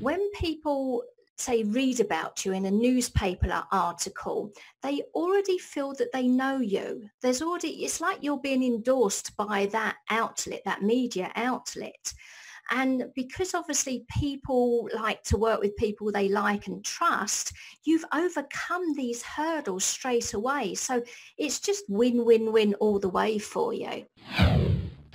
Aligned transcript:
when 0.00 0.30
people 0.32 1.02
say 1.36 1.62
read 1.64 2.00
about 2.00 2.44
you 2.44 2.52
in 2.52 2.66
a 2.66 2.70
newspaper 2.70 3.64
article, 3.72 4.52
they 4.82 5.02
already 5.14 5.58
feel 5.58 5.94
that 5.94 6.12
they 6.12 6.26
know 6.26 6.58
you. 6.58 7.08
There's 7.22 7.42
already, 7.42 7.84
it's 7.84 8.00
like 8.00 8.18
you're 8.20 8.40
being 8.40 8.62
endorsed 8.62 9.36
by 9.36 9.66
that 9.66 9.96
outlet, 10.10 10.62
that 10.64 10.82
media 10.82 11.30
outlet. 11.36 12.12
And 12.72 13.06
because 13.16 13.54
obviously 13.54 14.04
people 14.20 14.88
like 14.94 15.22
to 15.24 15.36
work 15.36 15.60
with 15.60 15.76
people 15.76 16.12
they 16.12 16.28
like 16.28 16.66
and 16.66 16.84
trust, 16.84 17.52
you've 17.84 18.04
overcome 18.14 18.94
these 18.94 19.22
hurdles 19.22 19.84
straight 19.84 20.34
away. 20.34 20.74
So 20.74 21.02
it's 21.36 21.58
just 21.58 21.84
win, 21.88 22.24
win, 22.24 22.52
win 22.52 22.74
all 22.74 22.98
the 23.00 23.08
way 23.08 23.38
for 23.38 23.74
you. 23.74 24.06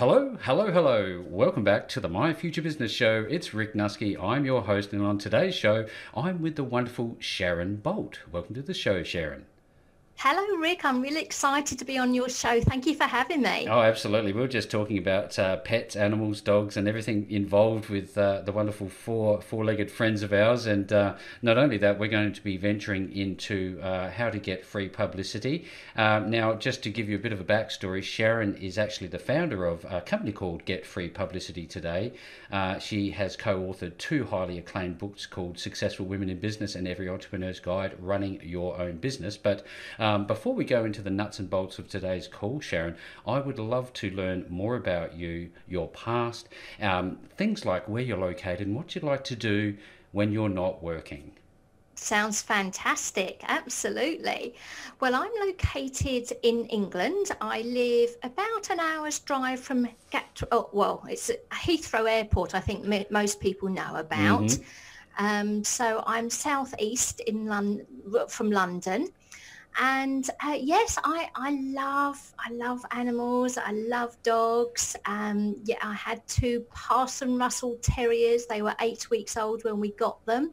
Hello, 0.00 0.38
hello, 0.40 0.72
hello. 0.72 1.22
Welcome 1.28 1.62
back 1.62 1.86
to 1.88 2.00
the 2.00 2.08
My 2.08 2.32
Future 2.32 2.62
Business 2.62 2.90
Show. 2.90 3.26
It's 3.28 3.52
Rick 3.52 3.74
Nuske. 3.74 4.18
I'm 4.18 4.46
your 4.46 4.62
host, 4.62 4.94
and 4.94 5.02
on 5.02 5.18
today's 5.18 5.54
show, 5.54 5.84
I'm 6.16 6.40
with 6.40 6.56
the 6.56 6.64
wonderful 6.64 7.18
Sharon 7.18 7.76
Bolt. 7.76 8.20
Welcome 8.32 8.54
to 8.54 8.62
the 8.62 8.72
show, 8.72 9.02
Sharon. 9.02 9.44
Hello, 10.22 10.44
Rick. 10.58 10.84
I'm 10.84 11.00
really 11.00 11.22
excited 11.22 11.78
to 11.78 11.84
be 11.86 11.96
on 11.96 12.12
your 12.12 12.28
show. 12.28 12.60
Thank 12.60 12.84
you 12.84 12.94
for 12.94 13.04
having 13.04 13.40
me. 13.40 13.66
Oh, 13.66 13.80
absolutely. 13.80 14.34
We 14.34 14.42
were 14.42 14.48
just 14.48 14.70
talking 14.70 14.98
about 14.98 15.38
uh, 15.38 15.56
pets, 15.56 15.96
animals, 15.96 16.42
dogs, 16.42 16.76
and 16.76 16.86
everything 16.86 17.26
involved 17.30 17.88
with 17.88 18.18
uh, 18.18 18.42
the 18.42 18.52
wonderful 18.52 18.90
four 18.90 19.40
four-legged 19.40 19.90
friends 19.90 20.22
of 20.22 20.34
ours. 20.34 20.66
And 20.66 20.92
uh, 20.92 21.14
not 21.40 21.56
only 21.56 21.78
that, 21.78 21.98
we're 21.98 22.10
going 22.10 22.34
to 22.34 22.44
be 22.44 22.58
venturing 22.58 23.16
into 23.16 23.80
uh, 23.82 24.10
how 24.10 24.28
to 24.28 24.38
get 24.38 24.62
free 24.66 24.90
publicity. 24.90 25.64
Um, 25.96 26.28
now, 26.28 26.52
just 26.52 26.82
to 26.82 26.90
give 26.90 27.08
you 27.08 27.16
a 27.16 27.18
bit 27.18 27.32
of 27.32 27.40
a 27.40 27.44
backstory, 27.44 28.02
Sharon 28.02 28.56
is 28.56 28.76
actually 28.76 29.08
the 29.08 29.18
founder 29.18 29.64
of 29.64 29.86
a 29.88 30.02
company 30.02 30.32
called 30.32 30.66
Get 30.66 30.84
Free 30.84 31.08
Publicity 31.08 31.64
Today. 31.64 32.12
Uh, 32.52 32.78
she 32.78 33.12
has 33.12 33.38
co-authored 33.38 33.96
two 33.96 34.26
highly 34.26 34.58
acclaimed 34.58 34.98
books 34.98 35.24
called 35.24 35.58
Successful 35.58 36.04
Women 36.04 36.28
in 36.28 36.40
Business 36.40 36.74
and 36.74 36.86
Every 36.86 37.08
Entrepreneur's 37.08 37.58
Guide: 37.58 37.96
Running 37.98 38.38
Your 38.42 38.78
Own 38.78 38.98
Business. 38.98 39.38
But 39.38 39.64
um, 40.10 40.26
before 40.26 40.54
we 40.54 40.64
go 40.64 40.84
into 40.84 41.02
the 41.02 41.10
nuts 41.10 41.38
and 41.38 41.48
bolts 41.48 41.78
of 41.78 41.88
today's 41.88 42.26
call, 42.26 42.58
Sharon, 42.58 42.96
I 43.28 43.38
would 43.38 43.60
love 43.60 43.92
to 43.92 44.10
learn 44.10 44.44
more 44.48 44.74
about 44.74 45.14
you, 45.14 45.50
your 45.68 45.86
past, 45.86 46.48
um, 46.80 47.18
things 47.36 47.64
like 47.64 47.88
where 47.88 48.02
you're 48.02 48.18
located 48.18 48.66
and 48.66 48.74
what 48.74 48.92
you'd 48.92 49.04
like 49.04 49.22
to 49.24 49.36
do 49.36 49.76
when 50.10 50.32
you're 50.32 50.48
not 50.48 50.82
working. 50.82 51.30
Sounds 51.94 52.42
fantastic. 52.42 53.44
Absolutely. 53.46 54.56
Well, 54.98 55.14
I'm 55.14 55.30
located 55.46 56.32
in 56.42 56.66
England. 56.66 57.30
I 57.40 57.60
live 57.60 58.10
about 58.24 58.70
an 58.70 58.80
hour's 58.80 59.20
drive 59.20 59.60
from 59.60 59.86
Gatwick. 60.10 60.48
Oh, 60.50 60.70
well, 60.72 61.04
it's 61.08 61.30
Heathrow 61.52 62.10
Airport. 62.10 62.56
I 62.56 62.60
think 62.60 63.10
most 63.12 63.38
people 63.38 63.68
know 63.68 63.94
about. 63.94 64.42
Mm-hmm. 64.42 65.24
Um, 65.24 65.62
so 65.62 66.02
I'm 66.04 66.30
southeast 66.30 67.20
in 67.20 67.46
London, 67.46 67.86
from 68.28 68.50
London 68.50 69.06
and 69.78 70.28
uh, 70.44 70.56
yes 70.58 70.98
I, 71.04 71.28
I 71.34 71.58
love 71.62 72.32
i 72.38 72.52
love 72.52 72.84
animals 72.92 73.56
i 73.56 73.72
love 73.72 74.16
dogs 74.22 74.96
um, 75.06 75.56
yeah 75.64 75.76
i 75.82 75.94
had 75.94 76.26
two 76.26 76.64
parson 76.70 77.38
russell 77.38 77.78
terriers 77.80 78.46
they 78.46 78.62
were 78.62 78.74
eight 78.80 79.08
weeks 79.10 79.36
old 79.36 79.64
when 79.64 79.78
we 79.78 79.92
got 79.92 80.24
them 80.26 80.52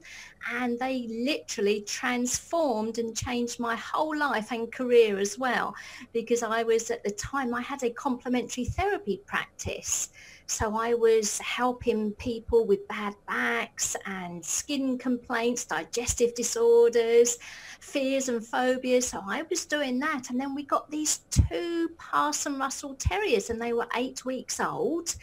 and 0.51 0.77
they 0.79 1.07
literally 1.09 1.81
transformed 1.81 2.99
and 2.99 3.15
changed 3.17 3.59
my 3.59 3.75
whole 3.75 4.15
life 4.15 4.51
and 4.51 4.71
career 4.71 5.17
as 5.17 5.37
well 5.37 5.75
because 6.13 6.43
i 6.43 6.63
was 6.63 6.91
at 6.91 7.03
the 7.03 7.11
time 7.11 7.53
i 7.53 7.61
had 7.61 7.83
a 7.83 7.89
complementary 7.89 8.65
therapy 8.65 9.21
practice. 9.25 10.09
So 10.49 10.77
I 10.77 10.93
was 10.93 11.39
helping 11.39 12.13
people 12.13 12.65
with 12.65 12.87
bad 12.87 13.15
backs 13.27 13.97
and 14.05 14.43
skin 14.43 14.97
complaints, 14.97 15.65
digestive 15.65 16.33
disorders, 16.35 17.37
fears 17.79 18.29
and 18.29 18.45
phobias. 18.45 19.07
So 19.07 19.21
I 19.25 19.43
was 19.49 19.65
doing 19.65 19.99
that. 19.99 20.29
And 20.29 20.39
then 20.39 20.55
we 20.55 20.63
got 20.63 20.89
these 20.89 21.19
two 21.29 21.89
Parson 21.97 22.57
Russell 22.57 22.95
Terriers 22.95 23.49
and 23.49 23.61
they 23.61 23.73
were 23.73 23.87
eight 23.95 24.25
weeks 24.25 24.59
old 24.59 25.15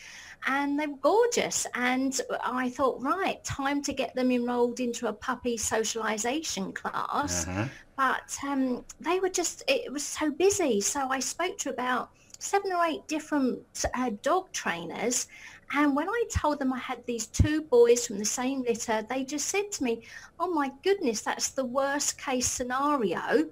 and 0.47 0.79
they 0.79 0.87
were 0.87 0.97
gorgeous. 0.99 1.67
And 1.75 2.21
I 2.43 2.69
thought, 2.71 3.03
right, 3.03 3.43
time 3.45 3.83
to 3.83 3.93
get 3.93 4.15
them 4.15 4.31
enrolled 4.31 4.81
into 4.81 5.09
a 5.09 5.13
puppy 5.13 5.57
socialization 5.57 6.73
class. 6.73 7.47
Uh-huh. 7.47 7.67
But 7.97 8.37
um, 8.47 8.85
they 9.01 9.21
were 9.21 9.29
just, 9.29 9.63
it 9.69 9.93
was 9.93 10.05
so 10.05 10.31
busy. 10.31 10.81
So 10.81 11.09
I 11.09 11.21
spoke 11.21 11.59
to 11.59 11.71
about 11.71 12.11
seven 12.39 12.73
or 12.73 12.85
eight 12.85 13.07
different 13.09 13.61
uh, 13.95 14.11
dog 14.23 14.53
trainers. 14.53 15.29
And 15.77 15.97
when 15.97 16.09
I 16.09 16.25
told 16.31 16.61
them 16.61 16.73
I 16.73 16.79
had 16.79 17.05
these 17.05 17.27
two 17.27 17.62
boys 17.62 18.07
from 18.07 18.19
the 18.19 18.25
same 18.25 18.62
litter, 18.62 19.03
they 19.09 19.25
just 19.25 19.49
said 19.49 19.73
to 19.73 19.85
me, 19.85 20.03
oh 20.39 20.53
my 20.53 20.71
goodness, 20.85 21.23
that's 21.23 21.49
the 21.49 21.65
worst 21.65 22.17
case 22.19 22.47
scenario. 22.47 23.49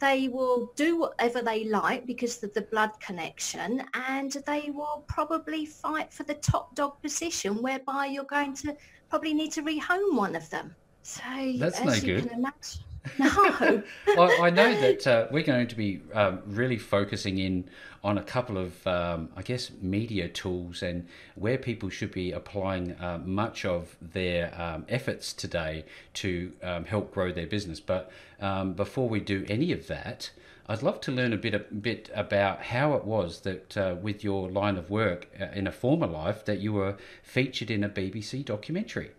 They 0.00 0.28
will 0.28 0.72
do 0.76 0.98
whatever 0.98 1.42
they 1.42 1.64
like 1.64 2.06
because 2.06 2.42
of 2.42 2.52
the 2.54 2.62
blood 2.62 2.90
connection 3.00 3.84
and 3.94 4.32
they 4.46 4.70
will 4.70 5.04
probably 5.06 5.66
fight 5.66 6.12
for 6.12 6.24
the 6.24 6.34
top 6.34 6.74
dog 6.74 7.00
position 7.02 7.62
whereby 7.62 8.06
you're 8.06 8.24
going 8.24 8.54
to 8.56 8.74
probably 9.10 9.34
need 9.34 9.52
to 9.52 9.62
rehome 9.62 10.16
one 10.16 10.34
of 10.34 10.48
them. 10.50 10.74
So 11.02 11.22
that's 11.58 11.80
no 11.84 12.00
good. 12.00 12.30
Imagine, 12.32 12.80
no. 13.18 13.82
I, 14.08 14.38
I, 14.42 14.50
know 14.50 14.78
that 14.80 15.06
uh, 15.06 15.26
we're 15.30 15.42
going 15.42 15.68
to 15.68 15.74
be 15.74 16.02
um, 16.12 16.42
really 16.46 16.76
focusing 16.76 17.38
in 17.38 17.64
on 18.04 18.18
a 18.18 18.22
couple 18.22 18.58
of, 18.58 18.86
um, 18.86 19.30
I 19.36 19.42
guess, 19.42 19.70
media 19.80 20.28
tools 20.28 20.82
and 20.82 21.06
where 21.34 21.56
people 21.56 21.88
should 21.88 22.12
be 22.12 22.32
applying 22.32 22.92
uh, 22.92 23.18
much 23.24 23.64
of 23.64 23.96
their 24.02 24.54
um, 24.60 24.84
efforts 24.88 25.32
today 25.32 25.84
to 26.14 26.52
um, 26.62 26.84
help 26.84 27.12
grow 27.12 27.32
their 27.32 27.46
business. 27.46 27.80
But 27.80 28.10
um, 28.40 28.74
before 28.74 29.08
we 29.08 29.20
do 29.20 29.46
any 29.48 29.72
of 29.72 29.86
that, 29.86 30.30
I'd 30.66 30.82
love 30.82 31.00
to 31.02 31.12
learn 31.12 31.32
a 31.32 31.36
bit 31.36 31.54
a 31.54 31.58
bit 31.58 32.10
about 32.14 32.62
how 32.62 32.94
it 32.94 33.04
was 33.04 33.40
that 33.40 33.76
uh, 33.76 33.96
with 34.00 34.22
your 34.22 34.48
line 34.48 34.76
of 34.76 34.88
work 34.88 35.26
uh, 35.40 35.46
in 35.52 35.66
a 35.66 35.72
former 35.72 36.06
life 36.06 36.44
that 36.44 36.60
you 36.60 36.74
were 36.74 36.96
featured 37.22 37.70
in 37.70 37.82
a 37.82 37.88
BBC 37.88 38.44
documentary. 38.44 39.10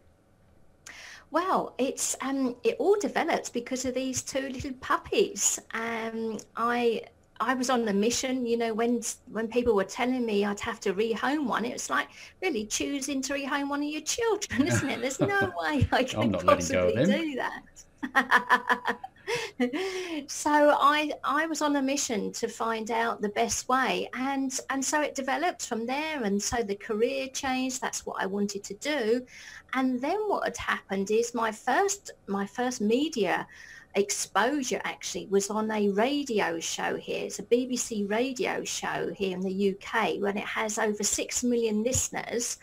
Well, 1.31 1.73
it's 1.77 2.15
um, 2.21 2.55
it 2.63 2.75
all 2.77 2.97
developed 2.99 3.53
because 3.53 3.85
of 3.85 3.93
these 3.93 4.21
two 4.21 4.49
little 4.49 4.73
puppies. 4.73 5.59
Um, 5.73 6.37
I 6.57 7.03
I 7.39 7.53
was 7.53 7.69
on 7.69 7.87
a 7.87 7.93
mission, 7.93 8.45
you 8.45 8.57
know, 8.57 8.73
when 8.73 9.01
when 9.31 9.47
people 9.47 9.73
were 9.73 9.85
telling 9.85 10.25
me 10.25 10.45
I'd 10.45 10.59
have 10.59 10.81
to 10.81 10.93
rehome 10.93 11.45
one, 11.47 11.63
it 11.63 11.73
was 11.73 11.89
like 11.89 12.09
really 12.41 12.65
choosing 12.65 13.21
to 13.23 13.33
rehome 13.33 13.69
one 13.69 13.81
of 13.81 13.89
your 13.89 14.01
children, 14.01 14.67
isn't 14.67 14.89
it? 14.89 15.01
There's 15.01 15.19
no 15.19 15.51
way 15.61 15.87
I 15.91 16.03
can 16.03 16.33
possibly 16.33 17.05
do 17.05 17.35
that. 17.35 18.97
so 20.27 20.75
I 20.79 21.11
I 21.23 21.45
was 21.47 21.61
on 21.61 21.75
a 21.75 21.81
mission 21.81 22.31
to 22.33 22.47
find 22.47 22.91
out 22.91 23.21
the 23.21 23.29
best 23.29 23.67
way 23.69 24.09
and 24.13 24.57
and 24.69 24.83
so 24.83 25.01
it 25.01 25.15
developed 25.15 25.65
from 25.65 25.85
there 25.85 26.23
and 26.23 26.41
so 26.41 26.63
the 26.63 26.75
career 26.75 27.27
changed 27.27 27.81
that's 27.81 28.05
what 28.05 28.21
I 28.21 28.25
wanted 28.25 28.63
to 28.65 28.73
do 28.75 29.25
and 29.73 30.01
then 30.01 30.19
what 30.27 30.45
had 30.45 30.57
happened 30.57 31.11
is 31.11 31.33
my 31.33 31.51
first 31.51 32.11
my 32.27 32.45
first 32.45 32.81
media 32.81 33.47
exposure 33.95 34.81
actually 34.83 35.27
was 35.27 35.49
on 35.49 35.69
a 35.71 35.89
radio 35.89 36.59
show 36.59 36.95
here. 36.95 37.25
It's 37.25 37.39
a 37.39 37.43
BBC 37.43 38.09
radio 38.09 38.63
show 38.63 39.11
here 39.13 39.35
in 39.35 39.41
the 39.41 39.75
UK 39.75 40.21
when 40.21 40.37
it 40.37 40.45
has 40.45 40.79
over 40.79 41.03
6 41.03 41.43
million 41.43 41.83
listeners. 41.83 42.57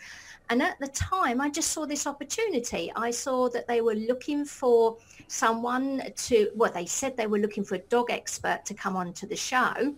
And 0.49 0.63
at 0.63 0.79
the 0.79 0.87
time, 0.87 1.39
I 1.41 1.49
just 1.49 1.71
saw 1.71 1.85
this 1.85 2.07
opportunity. 2.07 2.91
I 2.95 3.11
saw 3.11 3.49
that 3.49 3.67
they 3.67 3.81
were 3.81 3.93
looking 3.93 4.45
for 4.45 4.97
someone 5.27 6.01
to, 6.15 6.49
well, 6.55 6.71
they 6.71 6.87
said 6.87 7.15
they 7.15 7.27
were 7.27 7.37
looking 7.37 7.63
for 7.63 7.75
a 7.75 7.79
dog 7.79 8.09
expert 8.09 8.65
to 8.65 8.73
come 8.73 8.95
onto 8.95 9.27
the 9.27 9.35
show. 9.35 9.93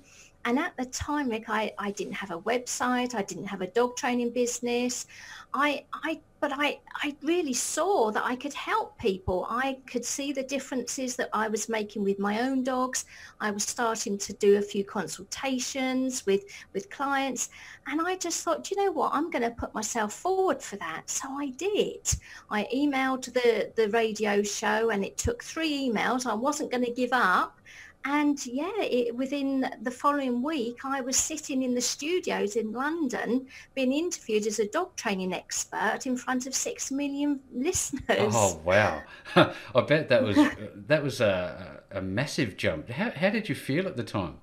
And 0.45 0.57
at 0.57 0.75
the 0.77 0.85
time, 0.85 1.29
Rick, 1.29 1.49
I, 1.49 1.73
I 1.77 1.91
didn't 1.91 2.13
have 2.13 2.31
a 2.31 2.39
website. 2.39 3.13
I 3.13 3.21
didn't 3.21 3.45
have 3.45 3.61
a 3.61 3.67
dog 3.67 3.95
training 3.95 4.31
business. 4.31 5.05
I, 5.53 5.85
I, 5.93 6.19
but 6.39 6.51
I, 6.55 6.79
I 6.95 7.15
really 7.21 7.53
saw 7.53 8.09
that 8.11 8.23
I 8.25 8.35
could 8.35 8.53
help 8.53 8.97
people. 8.97 9.45
I 9.49 9.77
could 9.85 10.03
see 10.03 10.33
the 10.33 10.41
differences 10.41 11.15
that 11.17 11.29
I 11.33 11.47
was 11.47 11.69
making 11.69 12.03
with 12.03 12.17
my 12.17 12.41
own 12.41 12.63
dogs. 12.63 13.05
I 13.39 13.51
was 13.51 13.63
starting 13.63 14.17
to 14.17 14.33
do 14.33 14.57
a 14.57 14.61
few 14.61 14.83
consultations 14.83 16.25
with, 16.25 16.45
with 16.73 16.89
clients. 16.89 17.49
And 17.85 18.01
I 18.01 18.15
just 18.15 18.43
thought, 18.43 18.71
you 18.71 18.77
know 18.77 18.91
what, 18.91 19.13
I'm 19.13 19.29
going 19.29 19.43
to 19.43 19.51
put 19.51 19.73
myself 19.75 20.13
forward 20.13 20.61
for 20.63 20.77
that. 20.77 21.09
So 21.09 21.27
I 21.29 21.49
did. 21.49 22.11
I 22.49 22.67
emailed 22.73 23.31
the, 23.33 23.71
the 23.75 23.89
radio 23.89 24.41
show 24.41 24.89
and 24.89 25.05
it 25.05 25.17
took 25.17 25.43
three 25.43 25.89
emails. 25.89 26.25
I 26.25 26.33
wasn't 26.33 26.71
going 26.71 26.85
to 26.85 26.91
give 26.91 27.13
up 27.13 27.59
And 28.05 28.43
yeah, 28.45 28.81
it, 28.81 29.15
within 29.15 29.69
the 29.81 29.91
following 29.91 30.41
week, 30.41 30.79
I 30.83 31.01
was 31.01 31.17
sitting 31.17 31.61
in 31.63 31.75
the 31.75 31.81
studios 31.81 32.55
in 32.55 32.71
London 32.71 33.47
being 33.75 33.93
interviewed 33.93 34.47
as 34.47 34.59
a 34.59 34.67
dog 34.67 34.95
training 34.95 35.33
expert 35.33 36.05
in 36.05 36.17
front 36.17 36.47
of 36.47 36.55
six 36.55 36.91
million 36.91 37.39
listeners. 37.53 38.33
Oh 38.33 38.59
wow! 38.63 39.03
I 39.35 39.81
bet 39.81 40.09
that 40.09 40.23
was 40.23 40.37
that 40.87 41.03
was 41.03 41.21
a, 41.21 41.81
a 41.91 42.01
massive 42.01 42.57
jump. 42.57 42.89
How, 42.89 43.11
how 43.11 43.29
did 43.29 43.49
you 43.49 43.55
feel 43.55 43.87
at 43.87 43.97
the 43.97 44.03
time? 44.03 44.37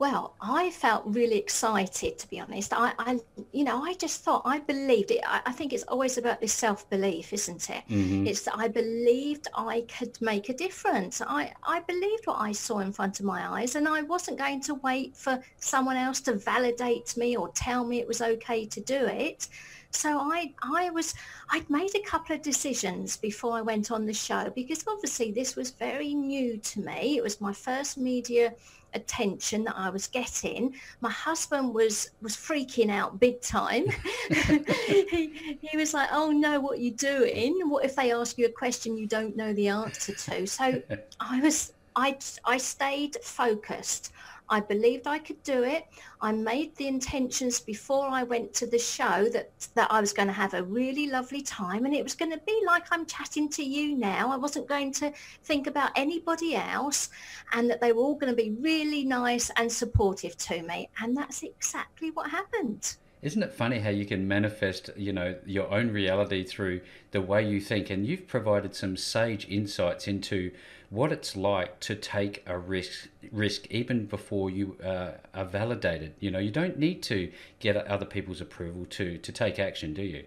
Well, 0.00 0.34
I 0.40 0.70
felt 0.70 1.02
really 1.04 1.36
excited 1.36 2.18
to 2.18 2.26
be 2.28 2.40
honest. 2.40 2.72
I, 2.72 2.94
I 2.98 3.20
you 3.52 3.64
know, 3.64 3.84
I 3.84 3.92
just 3.92 4.22
thought 4.22 4.40
I 4.46 4.58
believed 4.60 5.10
it. 5.10 5.20
I, 5.26 5.42
I 5.44 5.52
think 5.52 5.74
it's 5.74 5.82
always 5.82 6.16
about 6.16 6.40
this 6.40 6.54
self-belief, 6.54 7.34
isn't 7.34 7.68
it? 7.68 7.82
Mm-hmm. 7.90 8.26
It's 8.26 8.40
that 8.44 8.56
I 8.56 8.68
believed 8.68 9.48
I 9.54 9.84
could 9.94 10.18
make 10.22 10.48
a 10.48 10.54
difference. 10.54 11.20
I, 11.20 11.52
I 11.62 11.80
believed 11.80 12.24
what 12.24 12.40
I 12.40 12.52
saw 12.52 12.78
in 12.78 12.92
front 12.92 13.20
of 13.20 13.26
my 13.26 13.46
eyes 13.60 13.74
and 13.74 13.86
I 13.86 14.00
wasn't 14.00 14.38
going 14.38 14.62
to 14.62 14.74
wait 14.76 15.14
for 15.14 15.38
someone 15.58 15.98
else 15.98 16.22
to 16.22 16.32
validate 16.32 17.14
me 17.18 17.36
or 17.36 17.50
tell 17.50 17.84
me 17.84 18.00
it 18.00 18.08
was 18.08 18.22
okay 18.22 18.64
to 18.64 18.80
do 18.80 19.04
it. 19.04 19.48
So 19.90 20.18
I, 20.18 20.54
I 20.62 20.90
was, 20.90 21.14
I'd 21.50 21.68
made 21.68 21.94
a 21.94 22.02
couple 22.02 22.34
of 22.36 22.42
decisions 22.42 23.16
before 23.16 23.56
I 23.56 23.60
went 23.60 23.90
on 23.90 24.06
the 24.06 24.14
show 24.14 24.50
because 24.54 24.84
obviously 24.86 25.32
this 25.32 25.56
was 25.56 25.70
very 25.70 26.14
new 26.14 26.58
to 26.58 26.80
me. 26.80 27.16
It 27.16 27.22
was 27.22 27.40
my 27.40 27.52
first 27.52 27.98
media 27.98 28.54
attention 28.94 29.64
that 29.64 29.76
I 29.76 29.90
was 29.90 30.06
getting. 30.06 30.74
My 31.00 31.10
husband 31.10 31.74
was 31.74 32.10
was 32.22 32.36
freaking 32.36 32.90
out 32.90 33.20
big 33.20 33.40
time. 33.40 33.86
he, 34.28 35.58
he 35.60 35.76
was 35.76 35.94
like, 35.94 36.08
"Oh 36.12 36.30
no, 36.30 36.60
what 36.60 36.78
are 36.78 36.82
you 36.82 36.92
doing? 36.92 37.68
What 37.68 37.84
if 37.84 37.96
they 37.96 38.12
ask 38.12 38.38
you 38.38 38.46
a 38.46 38.50
question 38.50 38.96
you 38.96 39.06
don't 39.06 39.36
know 39.36 39.52
the 39.52 39.68
answer 39.68 40.14
to?" 40.14 40.46
So 40.46 40.82
I 41.20 41.40
was 41.40 41.72
I 41.96 42.18
I 42.44 42.58
stayed 42.58 43.16
focused. 43.22 44.12
I 44.50 44.60
believed 44.60 45.06
I 45.06 45.18
could 45.18 45.42
do 45.44 45.62
it. 45.62 45.86
I 46.20 46.32
made 46.32 46.74
the 46.76 46.88
intentions 46.88 47.60
before 47.60 48.08
I 48.08 48.24
went 48.24 48.52
to 48.54 48.66
the 48.66 48.78
show 48.78 49.28
that, 49.32 49.52
that 49.74 49.90
I 49.90 50.00
was 50.00 50.12
going 50.12 50.26
to 50.26 50.34
have 50.34 50.54
a 50.54 50.64
really 50.64 51.06
lovely 51.06 51.40
time 51.40 51.86
and 51.86 51.94
it 51.94 52.02
was 52.02 52.16
going 52.16 52.32
to 52.32 52.40
be 52.44 52.60
like 52.66 52.86
I'm 52.90 53.06
chatting 53.06 53.48
to 53.50 53.62
you 53.62 53.96
now. 53.96 54.32
I 54.32 54.36
wasn't 54.36 54.68
going 54.68 54.92
to 54.94 55.12
think 55.44 55.68
about 55.68 55.92
anybody 55.94 56.56
else 56.56 57.10
and 57.52 57.70
that 57.70 57.80
they 57.80 57.92
were 57.92 58.02
all 58.02 58.16
going 58.16 58.32
to 58.32 58.36
be 58.36 58.50
really 58.60 59.04
nice 59.04 59.50
and 59.56 59.70
supportive 59.70 60.36
to 60.38 60.62
me. 60.62 60.88
And 61.00 61.16
that's 61.16 61.44
exactly 61.44 62.10
what 62.10 62.28
happened. 62.30 62.96
Isn't 63.22 63.42
it 63.42 63.52
funny 63.52 63.80
how 63.80 63.90
you 63.90 64.06
can 64.06 64.26
manifest, 64.26 64.88
you 64.96 65.12
know, 65.12 65.36
your 65.44 65.70
own 65.70 65.90
reality 65.90 66.42
through 66.42 66.80
the 67.10 67.20
way 67.20 67.46
you 67.46 67.60
think? 67.60 67.90
And 67.90 68.06
you've 68.06 68.26
provided 68.26 68.74
some 68.74 68.96
sage 68.96 69.46
insights 69.48 70.08
into 70.08 70.52
what 70.90 71.12
it's 71.12 71.36
like 71.36 71.78
to 71.80 71.94
take 71.94 72.42
a 72.46 72.58
risk 72.58 73.08
risk 73.30 73.66
even 73.70 74.06
before 74.06 74.50
you 74.50 74.76
uh, 74.84 75.12
are 75.32 75.44
validated. 75.44 76.14
You 76.18 76.32
know, 76.32 76.40
you 76.40 76.50
don't 76.50 76.78
need 76.78 77.02
to 77.04 77.30
get 77.60 77.76
other 77.76 78.04
people's 78.04 78.40
approval 78.40 78.84
to 78.90 79.16
to 79.18 79.32
take 79.32 79.58
action, 79.58 79.94
do 79.94 80.02
you? 80.02 80.24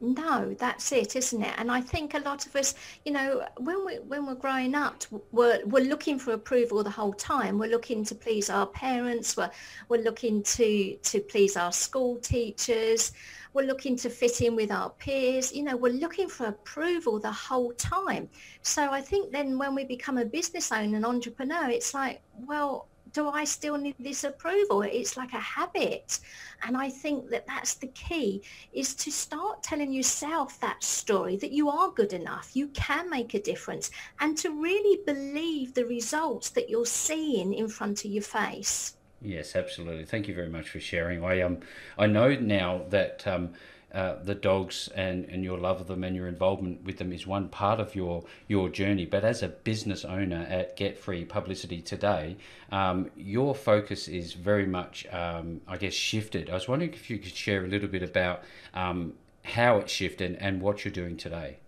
No, 0.00 0.54
that's 0.58 0.92
it, 0.92 1.16
isn't 1.16 1.42
it? 1.42 1.54
And 1.56 1.70
I 1.70 1.80
think 1.80 2.12
a 2.12 2.18
lot 2.18 2.44
of 2.44 2.54
us, 2.54 2.74
you 3.06 3.12
know, 3.12 3.46
when 3.56 3.86
we 3.86 3.94
when 4.00 4.26
we're 4.26 4.34
growing 4.34 4.74
up, 4.74 5.04
we're 5.32 5.64
we're 5.64 5.84
looking 5.84 6.18
for 6.18 6.32
approval 6.32 6.84
the 6.84 6.90
whole 6.90 7.14
time. 7.14 7.58
We're 7.58 7.70
looking 7.70 8.04
to 8.04 8.14
please 8.14 8.50
our 8.50 8.66
parents. 8.66 9.38
We're 9.38 9.50
we're 9.88 10.02
looking 10.02 10.42
to 10.42 10.96
to 10.96 11.20
please 11.20 11.56
our 11.56 11.72
school 11.72 12.18
teachers. 12.18 13.12
We're 13.54 13.64
looking 13.66 13.96
to 13.96 14.10
fit 14.10 14.42
in 14.42 14.54
with 14.54 14.70
our 14.70 14.90
peers. 14.90 15.50
You 15.54 15.62
know, 15.62 15.76
we're 15.78 15.94
looking 15.94 16.28
for 16.28 16.44
approval 16.44 17.18
the 17.18 17.32
whole 17.32 17.72
time. 17.72 18.28
So 18.60 18.90
I 18.90 19.00
think 19.00 19.32
then 19.32 19.56
when 19.56 19.74
we 19.74 19.84
become 19.84 20.18
a 20.18 20.26
business 20.26 20.72
owner, 20.72 20.98
an 20.98 21.06
entrepreneur, 21.06 21.70
it's 21.70 21.94
like, 21.94 22.20
well, 22.34 22.88
do 23.16 23.30
I 23.30 23.44
still 23.44 23.78
need 23.78 23.94
this 23.98 24.24
approval? 24.24 24.82
It's 24.82 25.16
like 25.16 25.32
a 25.32 25.40
habit. 25.40 26.20
And 26.64 26.76
I 26.76 26.90
think 26.90 27.30
that 27.30 27.46
that's 27.46 27.72
the 27.74 27.86
key 27.88 28.42
is 28.74 28.94
to 28.96 29.10
start 29.10 29.62
telling 29.62 29.90
yourself 29.90 30.60
that 30.60 30.84
story 30.84 31.36
that 31.36 31.50
you 31.50 31.70
are 31.70 31.90
good 31.90 32.12
enough, 32.12 32.50
you 32.52 32.68
can 32.68 33.08
make 33.08 33.32
a 33.32 33.40
difference 33.40 33.90
and 34.20 34.36
to 34.36 34.50
really 34.50 35.00
believe 35.06 35.72
the 35.72 35.86
results 35.86 36.50
that 36.50 36.68
you're 36.68 36.84
seeing 36.84 37.54
in 37.54 37.68
front 37.68 38.04
of 38.04 38.10
your 38.10 38.22
face. 38.22 38.96
Yes, 39.22 39.56
absolutely. 39.56 40.04
Thank 40.04 40.28
you 40.28 40.34
very 40.34 40.50
much 40.50 40.68
for 40.68 40.78
sharing. 40.78 41.24
I 41.24 41.40
um 41.40 41.60
I 41.96 42.06
know 42.06 42.34
now 42.34 42.82
that 42.90 43.26
um 43.26 43.54
uh, 43.94 44.16
the 44.22 44.34
dogs 44.34 44.88
and, 44.94 45.24
and 45.26 45.42
your 45.42 45.58
love 45.58 45.80
of 45.80 45.86
them 45.86 46.04
and 46.04 46.14
your 46.14 46.28
involvement 46.28 46.84
with 46.84 46.98
them 46.98 47.12
is 47.12 47.26
one 47.26 47.48
part 47.48 47.80
of 47.80 47.94
your 47.94 48.24
your 48.48 48.68
journey. 48.68 49.06
But 49.06 49.24
as 49.24 49.42
a 49.42 49.48
business 49.48 50.04
owner 50.04 50.46
at 50.50 50.76
Get 50.76 50.98
Free 50.98 51.24
Publicity 51.24 51.80
today, 51.80 52.36
um, 52.70 53.10
your 53.16 53.54
focus 53.54 54.08
is 54.08 54.34
very 54.34 54.66
much, 54.66 55.06
um, 55.12 55.60
I 55.66 55.76
guess, 55.76 55.94
shifted. 55.94 56.50
I 56.50 56.54
was 56.54 56.68
wondering 56.68 56.92
if 56.92 57.08
you 57.08 57.18
could 57.18 57.34
share 57.34 57.64
a 57.64 57.68
little 57.68 57.88
bit 57.88 58.02
about 58.02 58.42
um, 58.74 59.14
how 59.44 59.78
it 59.78 59.88
shifted 59.88 60.36
and 60.40 60.60
what 60.60 60.84
you're 60.84 60.92
doing 60.92 61.16
today. 61.16 61.58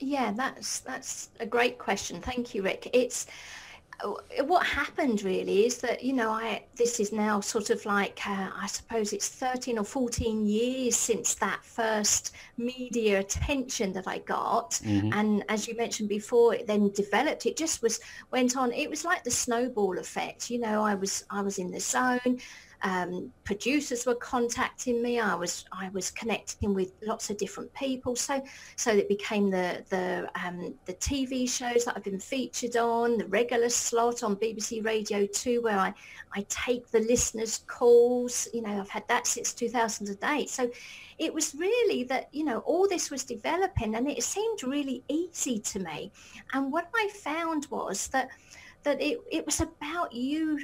Yeah, 0.00 0.32
that's 0.32 0.80
that's 0.80 1.30
a 1.40 1.46
great 1.46 1.78
question. 1.78 2.20
Thank 2.20 2.54
you, 2.54 2.62
Rick. 2.62 2.90
It's 2.92 3.26
what 4.44 4.66
happened 4.66 5.22
really 5.22 5.66
is 5.66 5.78
that 5.78 6.02
you 6.02 6.12
know 6.12 6.30
I 6.30 6.64
this 6.76 7.00
is 7.00 7.12
now 7.12 7.40
sort 7.40 7.70
of 7.70 7.84
like 7.86 8.20
uh, 8.26 8.50
I 8.54 8.66
suppose 8.66 9.12
it's 9.12 9.28
13 9.28 9.78
or 9.78 9.84
14 9.84 10.46
years 10.46 10.96
since 10.96 11.34
that 11.36 11.64
first 11.64 12.34
media 12.56 13.20
attention 13.20 13.92
that 13.92 14.06
I 14.08 14.18
got. 14.18 14.72
Mm-hmm. 14.84 15.12
and 15.12 15.44
as 15.48 15.68
you 15.68 15.76
mentioned 15.76 16.08
before 16.08 16.54
it 16.54 16.66
then 16.66 16.90
developed. 16.90 17.46
It 17.46 17.56
just 17.56 17.82
was 17.82 18.00
went 18.30 18.56
on. 18.56 18.72
It 18.72 18.90
was 18.90 19.04
like 19.04 19.24
the 19.24 19.30
snowball 19.30 19.98
effect. 19.98 20.50
You 20.50 20.60
know 20.60 20.82
I 20.82 20.94
was 20.94 21.24
I 21.30 21.40
was 21.40 21.58
in 21.58 21.70
the 21.70 21.80
zone 21.80 22.38
um, 22.84 23.32
producers 23.44 24.04
were 24.04 24.14
contacting 24.14 25.02
me. 25.02 25.18
I 25.18 25.34
was 25.34 25.64
I 25.72 25.88
was 25.88 26.10
connecting 26.10 26.74
with 26.74 26.92
lots 27.02 27.30
of 27.30 27.38
different 27.38 27.72
people. 27.72 28.14
So 28.14 28.44
so 28.76 28.92
it 28.92 29.08
became 29.08 29.50
the 29.50 29.82
the 29.88 30.28
um, 30.44 30.74
the 30.84 30.92
TV 30.94 31.48
shows 31.48 31.86
that 31.86 31.96
I've 31.96 32.04
been 32.04 32.20
featured 32.20 32.76
on, 32.76 33.16
the 33.16 33.26
regular 33.26 33.70
slot 33.70 34.22
on 34.22 34.36
BBC 34.36 34.84
Radio 34.84 35.26
2 35.26 35.62
where 35.62 35.78
I, 35.78 35.94
I 36.34 36.44
take 36.50 36.90
the 36.90 37.00
listeners' 37.00 37.64
calls. 37.66 38.48
You 38.52 38.60
know, 38.60 38.80
I've 38.80 38.90
had 38.90 39.08
that 39.08 39.26
since 39.26 39.54
2008. 39.54 40.50
So 40.50 40.70
it 41.18 41.32
was 41.32 41.54
really 41.54 42.04
that, 42.04 42.28
you 42.32 42.44
know, 42.44 42.58
all 42.60 42.86
this 42.86 43.10
was 43.10 43.24
developing 43.24 43.94
and 43.94 44.10
it 44.10 44.22
seemed 44.22 44.62
really 44.62 45.02
easy 45.08 45.58
to 45.58 45.78
me. 45.78 46.12
And 46.52 46.70
what 46.70 46.88
I 46.94 47.08
found 47.14 47.66
was 47.70 48.08
that 48.08 48.28
that 48.82 49.00
it, 49.00 49.18
it 49.32 49.46
was 49.46 49.62
about 49.62 50.12
you 50.12 50.58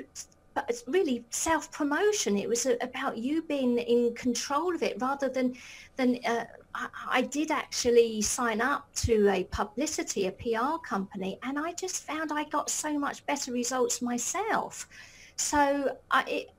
but 0.55 0.67
it's 0.69 0.85
really 0.87 1.25
self-promotion. 1.31 2.37
It 2.37 2.49
was 2.49 2.67
about 2.81 3.17
you 3.17 3.43
being 3.43 3.79
in 3.79 4.15
control 4.15 4.75
of 4.75 4.83
it 4.83 5.01
rather 5.01 5.29
than 5.29 5.57
than 5.97 6.19
uh, 6.27 6.45
I, 6.75 6.89
I, 7.09 7.23
did 7.23 7.51
actually 7.51 8.23
sign 8.23 8.61
up 8.61 8.93
to 9.07 9.29
a 9.29 9.45
publicity, 9.45 10.27
a 10.27 10.33
PR 10.33 10.79
company, 10.85 11.39
and 11.43 11.59
I 11.59 11.73
just 11.73 12.05
found 12.05 12.33
I 12.33 12.45
got 12.45 12.71
so 12.71 12.99
much 12.99 13.25
better 13.27 13.53
results 13.53 14.01
myself. 14.01 14.89
So 15.37 15.97
I, 16.11 16.23
it, 16.27 16.51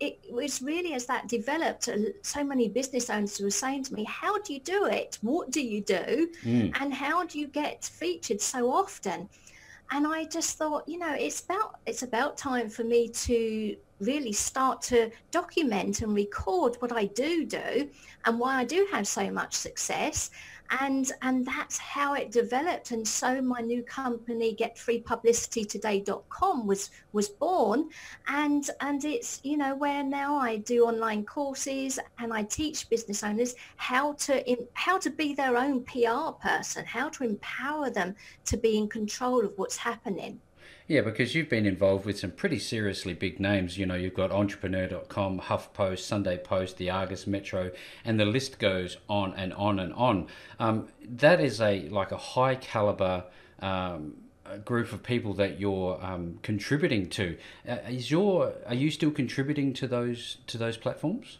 it 0.00 0.18
was 0.30 0.60
really 0.60 0.94
as 0.94 1.06
that 1.06 1.28
developed, 1.28 1.88
uh, 1.88 1.96
so 2.22 2.44
many 2.44 2.68
business 2.68 3.08
owners 3.08 3.40
were 3.40 3.50
saying 3.50 3.84
to 3.84 3.94
me, 3.94 4.04
how 4.04 4.38
do 4.38 4.52
you 4.52 4.60
do 4.60 4.86
it? 4.86 5.18
What 5.22 5.50
do 5.50 5.60
you 5.60 5.80
do? 5.80 6.28
Mm. 6.44 6.72
And 6.80 6.92
how 6.92 7.24
do 7.24 7.38
you 7.38 7.46
get 7.46 7.84
featured 7.84 8.40
so 8.40 8.70
often? 8.70 9.28
And 9.90 10.06
I 10.06 10.24
just 10.24 10.58
thought, 10.58 10.88
you 10.88 10.98
know, 10.98 11.12
it's 11.12 11.44
about 11.44 11.78
it's 11.86 12.02
about 12.02 12.36
time 12.36 12.68
for 12.68 12.84
me 12.84 13.08
to 13.08 13.76
really 14.00 14.32
start 14.32 14.82
to 14.82 15.10
document 15.30 16.02
and 16.02 16.14
record 16.14 16.76
what 16.80 16.92
I 16.92 17.06
do 17.06 17.46
do 17.46 17.88
and 18.24 18.38
why 18.38 18.56
I 18.56 18.64
do 18.64 18.86
have 18.92 19.08
so 19.08 19.30
much 19.30 19.54
success 19.54 20.30
and 20.70 21.10
and 21.22 21.46
that's 21.46 21.78
how 21.78 22.14
it 22.14 22.30
developed. 22.30 22.90
And 22.90 23.06
so 23.06 23.40
my 23.40 23.60
new 23.60 23.82
company 23.82 24.54
getfreepublicitytoday.com 24.54 26.66
was 26.66 26.90
was 27.12 27.28
born. 27.28 27.88
And 28.28 28.68
and 28.80 29.04
it's 29.04 29.40
you 29.42 29.56
know 29.56 29.74
where 29.74 30.02
now 30.02 30.36
I 30.36 30.56
do 30.56 30.84
online 30.84 31.24
courses 31.24 31.98
and 32.18 32.32
I 32.32 32.42
teach 32.42 32.88
business 32.88 33.22
owners 33.22 33.54
how 33.76 34.14
to 34.14 34.56
how 34.74 34.98
to 34.98 35.10
be 35.10 35.34
their 35.34 35.56
own 35.56 35.84
PR 35.84 36.30
person 36.40 36.84
how 36.84 37.08
to 37.10 37.24
empower 37.24 37.90
them 37.90 38.14
to 38.44 38.56
be 38.56 38.78
in 38.78 38.88
control 38.88 39.44
of 39.44 39.52
what's 39.56 39.76
happening 39.76 40.40
yeah, 40.88 41.00
because 41.00 41.34
you've 41.34 41.48
been 41.48 41.66
involved 41.66 42.06
with 42.06 42.18
some 42.18 42.30
pretty 42.30 42.58
seriously 42.58 43.12
big 43.12 43.40
names. 43.40 43.76
You 43.76 43.86
know, 43.86 43.96
you've 43.96 44.14
got 44.14 44.30
Entrepreneur.com, 44.30 45.40
HuffPost, 45.40 46.00
Sunday 46.00 46.38
Post, 46.38 46.76
the 46.76 46.90
Argus, 46.90 47.26
Metro, 47.26 47.72
and 48.04 48.20
the 48.20 48.24
list 48.24 48.58
goes 48.58 48.96
on 49.08 49.34
and 49.34 49.52
on 49.54 49.80
and 49.80 49.92
on. 49.94 50.28
Um, 50.60 50.88
that 51.02 51.40
is 51.40 51.60
a 51.60 51.88
like 51.88 52.12
a 52.12 52.16
high 52.16 52.54
caliber. 52.54 53.24
Um, 53.60 54.16
group 54.64 54.92
of 54.92 55.02
people 55.02 55.34
that 55.34 55.58
you're 55.58 55.98
um, 56.00 56.38
contributing 56.42 57.08
to. 57.08 57.36
Uh, 57.68 57.78
is 57.88 58.12
your 58.12 58.52
are 58.66 58.76
you 58.76 58.92
still 58.92 59.10
contributing 59.10 59.72
to 59.72 59.88
those 59.88 60.38
to 60.46 60.56
those 60.56 60.76
platforms? 60.76 61.38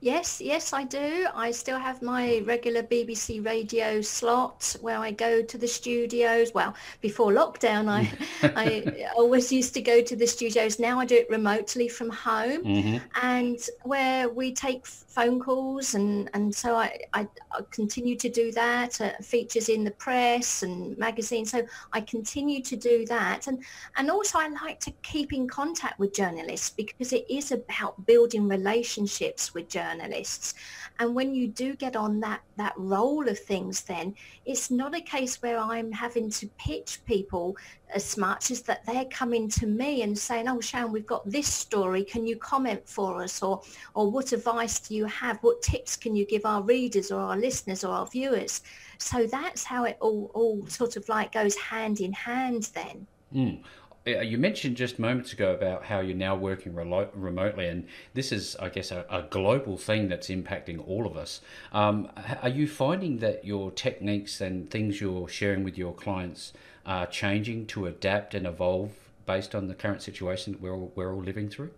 Yes, 0.00 0.40
yes, 0.40 0.72
I 0.72 0.84
do. 0.84 1.26
I 1.34 1.50
still 1.50 1.78
have 1.78 2.02
my 2.02 2.42
regular 2.44 2.82
BBC 2.82 3.44
radio 3.44 4.00
slot 4.02 4.76
where 4.80 4.98
I 4.98 5.10
go 5.10 5.42
to 5.42 5.58
the 5.58 5.66
studios. 5.66 6.52
Well, 6.54 6.74
before 7.00 7.32
lockdown, 7.32 7.88
I 7.88 8.10
I 8.56 9.08
always 9.16 9.50
used 9.50 9.72
to 9.74 9.80
go 9.80 10.02
to 10.02 10.14
the 10.14 10.26
studios. 10.26 10.78
Now 10.78 11.00
I 11.00 11.06
do 11.06 11.16
it 11.16 11.30
remotely 11.30 11.88
from 11.88 12.10
home, 12.10 12.62
mm-hmm. 12.62 12.96
and 13.22 13.58
where 13.84 14.28
we 14.28 14.52
take 14.52 14.86
phone 14.86 15.40
calls, 15.40 15.94
and 15.94 16.28
and 16.34 16.54
so 16.54 16.76
I 16.76 16.98
I, 17.14 17.26
I 17.52 17.60
continue 17.70 18.16
to 18.16 18.28
do 18.28 18.52
that. 18.52 19.00
Uh, 19.00 19.12
features 19.22 19.68
in 19.70 19.82
the 19.82 19.92
press 19.92 20.62
and 20.62 20.96
magazines. 20.98 21.50
So 21.50 21.62
I 21.92 22.02
continue 22.02 22.60
to 22.62 22.76
do 22.76 23.06
that, 23.06 23.46
and 23.46 23.64
and 23.96 24.10
also 24.10 24.38
I 24.38 24.48
like 24.48 24.78
to 24.80 24.92
keep 25.02 25.32
in 25.32 25.48
contact 25.48 25.98
with 25.98 26.12
journalists 26.14 26.70
because 26.70 27.14
it 27.14 27.24
is 27.30 27.50
about 27.50 28.04
building 28.06 28.46
relationships 28.46 29.54
with 29.54 29.65
journalists. 29.68 30.54
And 30.98 31.14
when 31.14 31.34
you 31.34 31.48
do 31.48 31.76
get 31.76 31.94
on 31.94 32.20
that, 32.20 32.40
that 32.56 32.72
role 32.76 33.28
of 33.28 33.38
things, 33.38 33.82
then 33.82 34.14
it's 34.46 34.70
not 34.70 34.94
a 34.94 35.00
case 35.00 35.42
where 35.42 35.58
I'm 35.58 35.92
having 35.92 36.30
to 36.30 36.46
pitch 36.58 37.00
people 37.04 37.56
as 37.94 38.16
much 38.16 38.50
as 38.50 38.62
that 38.62 38.84
they're 38.86 39.04
coming 39.06 39.48
to 39.50 39.66
me 39.66 40.02
and 40.02 40.18
saying, 40.18 40.48
oh, 40.48 40.60
Sharon, 40.60 40.92
we've 40.92 41.06
got 41.06 41.28
this 41.30 41.46
story. 41.46 42.02
Can 42.02 42.26
you 42.26 42.36
comment 42.36 42.88
for 42.88 43.22
us? 43.22 43.42
Or, 43.42 43.62
or 43.94 44.10
what 44.10 44.32
advice 44.32 44.80
do 44.80 44.94
you 44.94 45.04
have? 45.06 45.38
What 45.42 45.62
tips 45.62 45.96
can 45.96 46.16
you 46.16 46.24
give 46.24 46.46
our 46.46 46.62
readers 46.62 47.10
or 47.10 47.20
our 47.20 47.36
listeners 47.36 47.84
or 47.84 47.92
our 47.92 48.06
viewers? 48.06 48.62
So 48.98 49.26
that's 49.26 49.64
how 49.64 49.84
it 49.84 49.98
all, 50.00 50.30
all 50.34 50.66
sort 50.66 50.96
of 50.96 51.08
like 51.08 51.32
goes 51.32 51.54
hand 51.56 52.00
in 52.00 52.12
hand 52.12 52.70
then. 52.74 53.06
Mm. 53.34 53.62
Uh, 54.06 54.20
you 54.20 54.38
mentioned 54.38 54.76
just 54.76 55.00
moments 55.00 55.32
ago 55.32 55.52
about 55.52 55.84
how 55.84 55.98
you're 55.98 56.16
now 56.16 56.36
working 56.36 56.72
remotely, 56.74 57.66
and 57.66 57.86
this 58.14 58.30
is, 58.30 58.54
I 58.56 58.68
guess, 58.68 58.92
a, 58.92 59.04
a, 59.10 59.22
global 59.22 59.76
thing 59.76 60.08
that's 60.08 60.28
impacting 60.28 60.86
all 60.86 61.06
of 61.06 61.16
us. 61.16 61.40
Um, 61.72 62.08
are 62.40 62.48
you 62.48 62.68
finding 62.68 63.18
that 63.18 63.44
your 63.44 63.72
techniques 63.72 64.40
and 64.40 64.70
things 64.70 65.00
you're 65.00 65.26
sharing 65.26 65.64
with 65.64 65.76
your 65.76 65.92
clients 65.92 66.52
are 66.84 67.06
changing 67.06 67.66
to 67.66 67.86
adapt 67.86 68.34
and 68.34 68.46
evolve 68.46 68.92
based 69.26 69.56
on 69.56 69.66
the 69.66 69.74
current 69.74 70.02
situation 70.02 70.52
that 70.52 70.62
we're 70.62 70.74
all, 70.74 70.92
we're 70.94 71.12
all 71.12 71.22
living 71.22 71.48
through? 71.48 71.72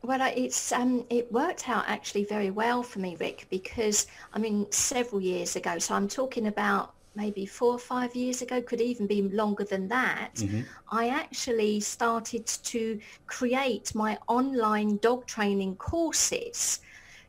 Well, 0.00 0.32
it's 0.34 0.72
um, 0.72 1.04
it 1.10 1.30
worked 1.30 1.68
out 1.68 1.84
actually 1.86 2.24
very 2.24 2.50
well 2.50 2.82
for 2.82 2.98
me, 2.98 3.16
Rick, 3.20 3.46
because 3.50 4.06
I 4.32 4.38
mean, 4.38 4.66
several 4.72 5.20
years 5.20 5.54
ago. 5.54 5.78
So 5.78 5.94
I'm 5.94 6.08
talking 6.08 6.46
about 6.46 6.94
maybe 7.14 7.46
four 7.46 7.72
or 7.72 7.78
five 7.78 8.14
years 8.14 8.42
ago, 8.42 8.62
could 8.62 8.80
even 8.80 9.06
be 9.06 9.22
longer 9.22 9.64
than 9.64 9.88
that, 9.88 10.34
mm-hmm. 10.36 10.62
I 10.90 11.08
actually 11.08 11.80
started 11.80 12.46
to 12.46 12.98
create 13.26 13.94
my 13.94 14.18
online 14.28 14.98
dog 14.98 15.26
training 15.26 15.76
courses. 15.76 16.80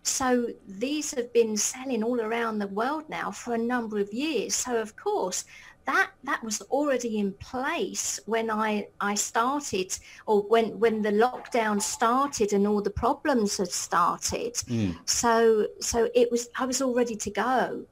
So 0.04 0.48
these 0.68 1.14
have 1.14 1.32
been 1.32 1.56
selling 1.56 2.04
all 2.04 2.20
around 2.20 2.60
the 2.60 2.68
world 2.68 3.06
now 3.10 3.32
for 3.32 3.54
a 3.54 3.58
number 3.58 4.00
of 4.00 4.12
years. 4.12 4.54
So 4.54 4.78
of 4.78 4.96
course, 4.96 5.46
that 5.86 6.12
that 6.24 6.44
was 6.44 6.62
already 6.64 7.20
in 7.20 7.34
place 7.34 8.20
when 8.26 8.50
I 8.50 8.88
I 9.02 9.16
started 9.16 9.98
or 10.26 10.42
when 10.44 10.80
when 10.80 11.02
the 11.02 11.12
lockdown 11.12 11.82
started 11.82 12.54
and 12.54 12.66
all 12.68 12.82
the 12.82 12.90
problems 12.90 13.58
had 13.58 13.72
started. 13.72 14.54
Mm. 14.54 14.98
So 15.06 15.68
so 15.82 16.10
it 16.16 16.32
was 16.32 16.50
I 16.58 16.66
was 16.66 16.82
all 16.82 16.96
ready 16.96 17.16
to 17.16 17.32
go. 17.32 17.86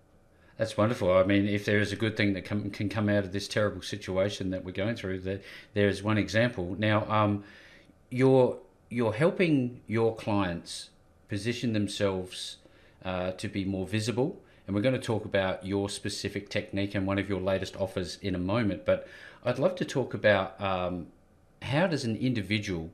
That's 0.61 0.77
wonderful. 0.77 1.11
I 1.11 1.23
mean, 1.23 1.47
if 1.47 1.65
there 1.65 1.79
is 1.79 1.91
a 1.91 1.95
good 1.95 2.15
thing 2.15 2.33
that 2.33 2.45
can, 2.45 2.69
can 2.69 2.87
come 2.87 3.09
out 3.09 3.23
of 3.23 3.31
this 3.31 3.47
terrible 3.47 3.81
situation 3.81 4.51
that 4.51 4.63
we're 4.63 4.73
going 4.73 4.95
through, 4.95 5.21
there, 5.21 5.39
there 5.73 5.87
is 5.87 6.03
one 6.03 6.19
example. 6.19 6.75
Now, 6.77 7.09
um, 7.09 7.43
you're 8.11 8.59
you're 8.87 9.13
helping 9.13 9.81
your 9.87 10.15
clients 10.15 10.91
position 11.29 11.73
themselves 11.73 12.57
uh, 13.03 13.31
to 13.31 13.47
be 13.47 13.65
more 13.65 13.87
visible, 13.87 14.39
and 14.67 14.75
we're 14.75 14.83
going 14.83 14.93
to 14.93 15.01
talk 15.01 15.25
about 15.25 15.65
your 15.65 15.89
specific 15.89 16.47
technique 16.47 16.93
and 16.93 17.07
one 17.07 17.17
of 17.17 17.27
your 17.27 17.41
latest 17.41 17.75
offers 17.77 18.19
in 18.21 18.35
a 18.35 18.37
moment. 18.53 18.85
But 18.85 19.07
I'd 19.43 19.57
love 19.57 19.73
to 19.77 19.85
talk 19.85 20.13
about 20.13 20.61
um, 20.61 21.07
how 21.63 21.87
does 21.87 22.05
an 22.05 22.17
individual 22.17 22.91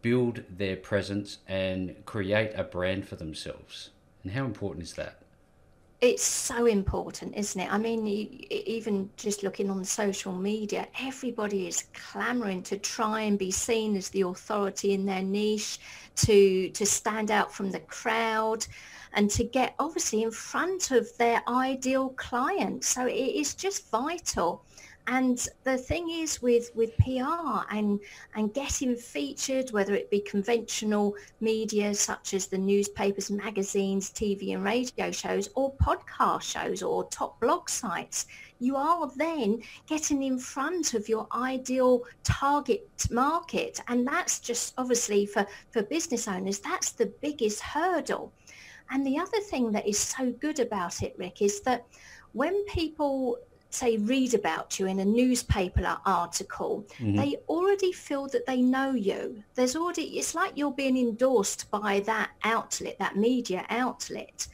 build 0.00 0.42
their 0.48 0.76
presence 0.76 1.36
and 1.46 2.02
create 2.06 2.52
a 2.54 2.64
brand 2.64 3.06
for 3.06 3.16
themselves, 3.16 3.90
and 4.22 4.32
how 4.32 4.46
important 4.46 4.84
is 4.84 4.94
that? 4.94 5.23
It's 6.00 6.22
so 6.24 6.66
important, 6.66 7.34
isn't 7.36 7.60
it? 7.60 7.72
I 7.72 7.78
mean, 7.78 8.06
even 8.06 9.08
just 9.16 9.42
looking 9.42 9.70
on 9.70 9.84
social 9.84 10.32
media, 10.32 10.86
everybody 11.00 11.66
is 11.66 11.84
clamoring 11.94 12.62
to 12.64 12.78
try 12.78 13.22
and 13.22 13.38
be 13.38 13.50
seen 13.50 13.96
as 13.96 14.10
the 14.10 14.22
authority 14.22 14.92
in 14.92 15.06
their 15.06 15.22
niche, 15.22 15.78
to 16.16 16.68
to 16.70 16.86
stand 16.86 17.30
out 17.30 17.54
from 17.54 17.70
the 17.70 17.80
crowd, 17.80 18.66
and 19.14 19.30
to 19.30 19.44
get 19.44 19.74
obviously 19.78 20.22
in 20.22 20.30
front 20.30 20.90
of 20.90 21.08
their 21.16 21.42
ideal 21.48 22.10
client. 22.10 22.84
So 22.84 23.06
it 23.06 23.12
is 23.12 23.54
just 23.54 23.90
vital 23.90 24.62
and 25.06 25.46
the 25.64 25.76
thing 25.76 26.08
is 26.08 26.40
with, 26.40 26.70
with 26.74 26.96
PR 26.96 27.64
and, 27.70 28.00
and 28.34 28.54
getting 28.54 28.96
featured, 28.96 29.70
whether 29.70 29.94
it 29.94 30.10
be 30.10 30.20
conventional 30.20 31.14
media 31.40 31.94
such 31.94 32.32
as 32.32 32.46
the 32.46 32.56
newspapers, 32.56 33.30
magazines, 33.30 34.10
TV 34.10 34.54
and 34.54 34.64
radio 34.64 35.10
shows 35.10 35.50
or 35.56 35.74
podcast 35.74 36.42
shows 36.42 36.82
or 36.82 37.04
top 37.08 37.38
blog 37.38 37.68
sites, 37.68 38.26
you 38.60 38.76
are 38.76 39.10
then 39.16 39.62
getting 39.86 40.22
in 40.22 40.38
front 40.38 40.94
of 40.94 41.06
your 41.06 41.26
ideal 41.34 42.02
target 42.22 42.88
market. 43.10 43.80
And 43.88 44.06
that's 44.06 44.40
just 44.40 44.72
obviously 44.78 45.26
for, 45.26 45.46
for 45.70 45.82
business 45.82 46.26
owners, 46.26 46.60
that's 46.60 46.92
the 46.92 47.12
biggest 47.20 47.60
hurdle. 47.60 48.32
And 48.90 49.06
the 49.06 49.18
other 49.18 49.40
thing 49.40 49.70
that 49.72 49.86
is 49.86 49.98
so 49.98 50.32
good 50.32 50.60
about 50.60 51.02
it, 51.02 51.14
Rick, 51.18 51.42
is 51.42 51.60
that 51.62 51.84
when 52.32 52.64
people 52.66 53.38
say 53.74 53.96
read 53.98 54.34
about 54.34 54.78
you 54.78 54.86
in 54.86 55.00
a 55.00 55.04
newspaper 55.04 55.98
article 56.06 56.86
mm-hmm. 56.98 57.16
they 57.16 57.36
already 57.48 57.92
feel 57.92 58.26
that 58.28 58.46
they 58.46 58.60
know 58.60 58.92
you 58.92 59.42
there's 59.54 59.76
already 59.76 60.18
it's 60.18 60.34
like 60.34 60.52
you're 60.56 60.72
being 60.72 60.96
endorsed 60.96 61.70
by 61.70 62.00
that 62.00 62.30
outlet 62.44 62.96
that 62.98 63.16
media 63.16 63.64
outlet 63.70 64.46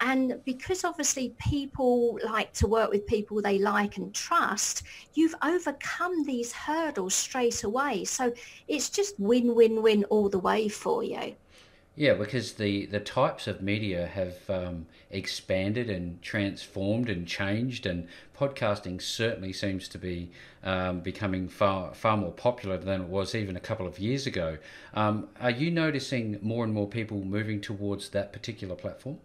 and 0.00 0.40
because 0.46 0.84
obviously 0.84 1.34
people 1.38 2.18
like 2.24 2.52
to 2.54 2.66
work 2.66 2.90
with 2.90 3.06
people 3.06 3.42
they 3.42 3.58
like 3.58 3.98
and 3.98 4.14
trust, 4.14 4.82
you've 5.12 5.34
overcome 5.44 6.24
these 6.24 6.52
hurdles 6.52 7.14
straight 7.14 7.64
away. 7.64 8.04
So 8.04 8.32
it's 8.66 8.88
just 8.88 9.20
win, 9.20 9.54
win, 9.54 9.82
win 9.82 10.04
all 10.04 10.30
the 10.30 10.38
way 10.38 10.68
for 10.68 11.04
you. 11.04 11.34
Yeah, 12.00 12.14
because 12.14 12.54
the, 12.54 12.86
the 12.86 12.98
types 12.98 13.46
of 13.46 13.60
media 13.60 14.06
have 14.06 14.48
um, 14.48 14.86
expanded 15.10 15.90
and 15.90 16.22
transformed 16.22 17.10
and 17.10 17.26
changed, 17.28 17.84
and 17.84 18.08
podcasting 18.34 19.02
certainly 19.02 19.52
seems 19.52 19.86
to 19.88 19.98
be 19.98 20.30
um, 20.64 21.00
becoming 21.00 21.46
far 21.46 21.92
far 21.92 22.16
more 22.16 22.32
popular 22.32 22.78
than 22.78 23.02
it 23.02 23.08
was 23.08 23.34
even 23.34 23.54
a 23.54 23.60
couple 23.60 23.86
of 23.86 23.98
years 23.98 24.26
ago. 24.26 24.56
Um, 24.94 25.28
are 25.42 25.50
you 25.50 25.70
noticing 25.70 26.38
more 26.40 26.64
and 26.64 26.72
more 26.72 26.88
people 26.88 27.22
moving 27.22 27.60
towards 27.60 28.08
that 28.08 28.32
particular 28.32 28.76
platform? 28.76 29.18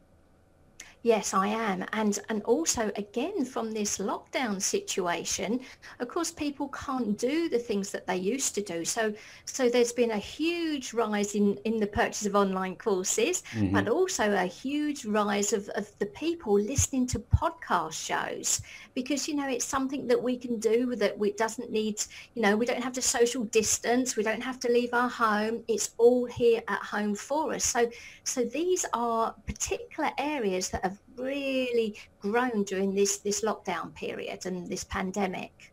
Yes, 1.05 1.35
I 1.35 1.49
am. 1.49 1.85
And 1.93 2.17
and 2.29 2.41
also 2.45 2.91
again 2.95 3.45
from 3.45 3.71
this 3.71 3.99
lockdown 3.99 4.59
situation, 4.59 5.59
of 5.99 6.07
course 6.07 6.31
people 6.31 6.69
can't 6.69 7.15
do 7.15 7.47
the 7.47 7.59
things 7.59 7.91
that 7.91 8.07
they 8.07 8.15
used 8.15 8.55
to 8.55 8.61
do. 8.63 8.83
So 8.83 9.13
so 9.45 9.69
there's 9.69 9.91
been 9.93 10.09
a 10.09 10.17
huge 10.17 10.93
rise 10.93 11.35
in, 11.35 11.57
in 11.57 11.77
the 11.79 11.85
purchase 11.85 12.25
of 12.25 12.35
online 12.35 12.75
courses, 12.77 13.43
mm-hmm. 13.51 13.71
but 13.71 13.87
also 13.87 14.33
a 14.33 14.47
huge 14.47 15.05
rise 15.05 15.53
of, 15.53 15.69
of 15.75 15.87
the 15.99 16.07
people 16.07 16.59
listening 16.59 17.05
to 17.09 17.19
podcast 17.19 18.03
shows 18.03 18.63
because 18.95 19.27
you 19.27 19.35
know 19.35 19.47
it's 19.47 19.65
something 19.65 20.07
that 20.07 20.19
we 20.19 20.35
can 20.35 20.57
do 20.59 20.95
that 20.95 21.15
we 21.19 21.33
doesn't 21.33 21.69
need 21.69 22.01
you 22.33 22.41
know 22.41 22.55
we 22.57 22.65
don't 22.65 22.81
have 22.81 22.93
to 22.93 23.01
social 23.01 23.43
distance 23.43 24.15
we 24.15 24.23
don't 24.23 24.41
have 24.41 24.59
to 24.59 24.71
leave 24.71 24.93
our 24.93 25.09
home 25.09 25.61
it's 25.67 25.91
all 25.97 26.25
here 26.25 26.63
at 26.67 26.79
home 26.79 27.13
for 27.13 27.53
us 27.53 27.63
so 27.63 27.87
so 28.23 28.43
these 28.43 28.85
are 28.93 29.35
particular 29.45 30.09
areas 30.17 30.69
that 30.69 30.94
have 30.95 31.25
really 31.25 31.95
grown 32.19 32.63
during 32.63 32.95
this 32.95 33.17
this 33.17 33.41
lockdown 33.41 33.93
period 33.93 34.45
and 34.45 34.67
this 34.67 34.83
pandemic 34.83 35.71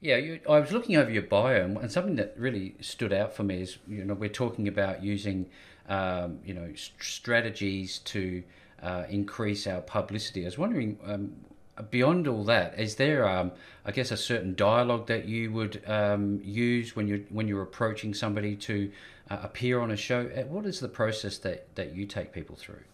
yeah, 0.00 0.16
you, 0.16 0.40
I 0.48 0.60
was 0.60 0.70
looking 0.70 0.96
over 0.96 1.10
your 1.10 1.22
bio, 1.22 1.64
and 1.64 1.90
something 1.90 2.16
that 2.16 2.34
really 2.36 2.76
stood 2.80 3.12
out 3.12 3.32
for 3.32 3.42
me 3.42 3.62
is, 3.62 3.78
you 3.88 4.04
know, 4.04 4.14
we're 4.14 4.28
talking 4.28 4.68
about 4.68 5.02
using, 5.02 5.46
um, 5.88 6.38
you 6.44 6.54
know, 6.54 6.72
strategies 7.00 7.98
to 8.00 8.44
uh, 8.80 9.04
increase 9.08 9.66
our 9.66 9.80
publicity. 9.80 10.42
I 10.42 10.44
was 10.44 10.56
wondering, 10.56 10.98
um, 11.04 11.32
beyond 11.90 12.28
all 12.28 12.44
that, 12.44 12.78
is 12.78 12.94
there, 12.94 13.28
um, 13.28 13.50
I 13.84 13.90
guess, 13.90 14.12
a 14.12 14.16
certain 14.16 14.54
dialogue 14.54 15.08
that 15.08 15.24
you 15.24 15.50
would 15.50 15.82
um, 15.88 16.40
use 16.44 16.94
when 16.94 17.08
you're 17.08 17.20
when 17.30 17.48
you're 17.48 17.62
approaching 17.62 18.14
somebody 18.14 18.54
to 18.54 18.92
uh, 19.30 19.38
appear 19.42 19.80
on 19.80 19.90
a 19.90 19.96
show? 19.96 20.30
Uh, 20.36 20.42
what 20.42 20.64
is 20.64 20.78
the 20.78 20.88
process 20.88 21.38
that 21.38 21.74
that 21.74 21.96
you 21.96 22.06
take 22.06 22.32
people 22.32 22.54
through? 22.54 22.84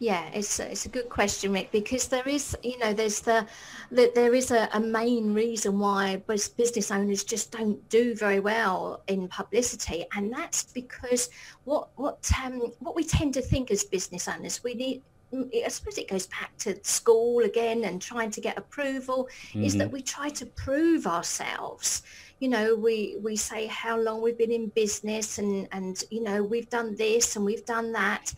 Yeah, 0.00 0.30
it's 0.32 0.60
a, 0.60 0.70
it's 0.70 0.86
a 0.86 0.88
good 0.88 1.08
question, 1.08 1.52
Rick, 1.52 1.72
because 1.72 2.06
there 2.06 2.26
is, 2.28 2.56
you 2.62 2.78
know, 2.78 2.92
there's 2.92 3.20
the, 3.20 3.46
the 3.90 4.12
there 4.14 4.32
is 4.32 4.52
a, 4.52 4.68
a 4.72 4.78
main 4.78 5.34
reason 5.34 5.80
why 5.80 6.22
business 6.26 6.92
owners 6.92 7.24
just 7.24 7.50
don't 7.50 7.88
do 7.88 8.14
very 8.14 8.38
well 8.38 9.02
in 9.08 9.26
publicity, 9.26 10.06
and 10.14 10.32
that's 10.32 10.62
because 10.62 11.30
what 11.64 11.88
what 11.96 12.30
um, 12.44 12.72
what 12.78 12.94
we 12.94 13.02
tend 13.02 13.34
to 13.34 13.42
think 13.42 13.72
as 13.72 13.82
business 13.82 14.28
owners, 14.28 14.62
we 14.62 14.74
need 14.74 15.02
I 15.32 15.68
suppose 15.68 15.98
it 15.98 16.08
goes 16.08 16.26
back 16.26 16.56
to 16.58 16.82
school 16.84 17.40
again 17.40 17.84
and 17.84 18.00
trying 18.00 18.30
to 18.30 18.40
get 18.40 18.56
approval 18.56 19.28
mm-hmm. 19.50 19.62
is 19.62 19.76
that 19.76 19.88
mm-hmm. 19.88 19.94
we 19.94 20.02
try 20.02 20.30
to 20.30 20.46
prove 20.46 21.06
ourselves. 21.06 22.02
You 22.40 22.48
know, 22.48 22.74
we, 22.74 23.16
we 23.20 23.36
say 23.36 23.66
how 23.66 23.98
long 23.98 24.22
we've 24.22 24.38
been 24.38 24.52
in 24.52 24.68
business 24.68 25.38
and, 25.38 25.68
and, 25.72 26.02
you 26.10 26.22
know, 26.22 26.42
we've 26.42 26.70
done 26.70 26.94
this 26.94 27.36
and 27.36 27.44
we've 27.44 27.64
done 27.64 27.92
that. 27.92 28.32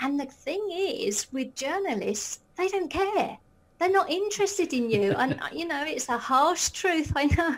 And 0.00 0.18
the 0.18 0.26
thing 0.26 0.68
is 0.70 1.26
with 1.32 1.54
journalists, 1.54 2.40
they 2.56 2.68
don't 2.68 2.90
care. 2.90 3.38
They're 3.80 3.90
not 3.90 4.10
interested 4.10 4.74
in 4.74 4.90
you. 4.90 5.12
And 5.12 5.40
you 5.52 5.66
know 5.66 5.82
it's 5.84 6.08
a 6.10 6.18
harsh 6.18 6.68
truth 6.68 7.12
i 7.16 7.24
know 7.24 7.56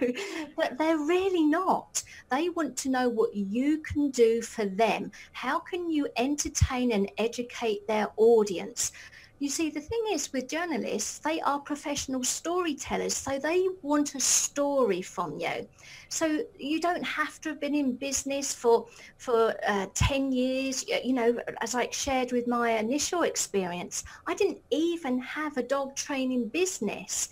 but 0.57 0.79
they're 0.79 0.99
really 0.99 1.45
not. 1.45 2.03
They 2.31 2.49
want 2.49 2.77
to 2.79 2.89
know 2.89 3.09
what 3.09 3.35
you 3.35 3.79
can 3.79 4.11
do 4.11 4.41
for 4.41 4.65
them. 4.65 5.11
How 5.33 5.59
can 5.59 5.91
you 5.91 6.09
entertain 6.17 6.93
and 6.93 7.11
educate 7.19 7.87
their 7.87 8.09
audience 8.17 8.93
you 9.43 9.49
see, 9.49 9.71
the 9.71 9.81
thing 9.81 10.03
is 10.13 10.33
with 10.33 10.49
journalists, 10.49 11.19
they 11.19 11.41
are 11.41 11.59
professional 11.59 12.23
storytellers, 12.23 13.17
so 13.17 13.41
they 13.41 13.67
want 13.83 14.15
a 14.15 14.21
story 14.21 15.03
from 15.03 15.37
you. 15.41 15.69
So 16.09 16.45
you 16.59 16.81
don't 16.81 17.03
have 17.03 17.41
to 17.41 17.49
have 17.49 17.61
been 17.61 17.75
in 17.75 17.97
business 17.97 18.55
for 18.55 18.87
for 19.19 19.55
uh, 19.67 19.87
10 19.95 20.31
years. 20.31 20.85
You 20.89 21.15
know, 21.15 21.39
as 21.61 21.75
I 21.75 21.91
shared 21.91 22.31
with 22.31 22.47
my 22.47 22.79
initial 22.79 23.23
experience, 23.23 24.05
I 24.29 24.35
didn't 24.35 24.61
even 24.71 25.19
have 25.19 25.57
a 25.57 25.63
dog 25.65 25.97
training 25.97 26.49
business 26.49 27.29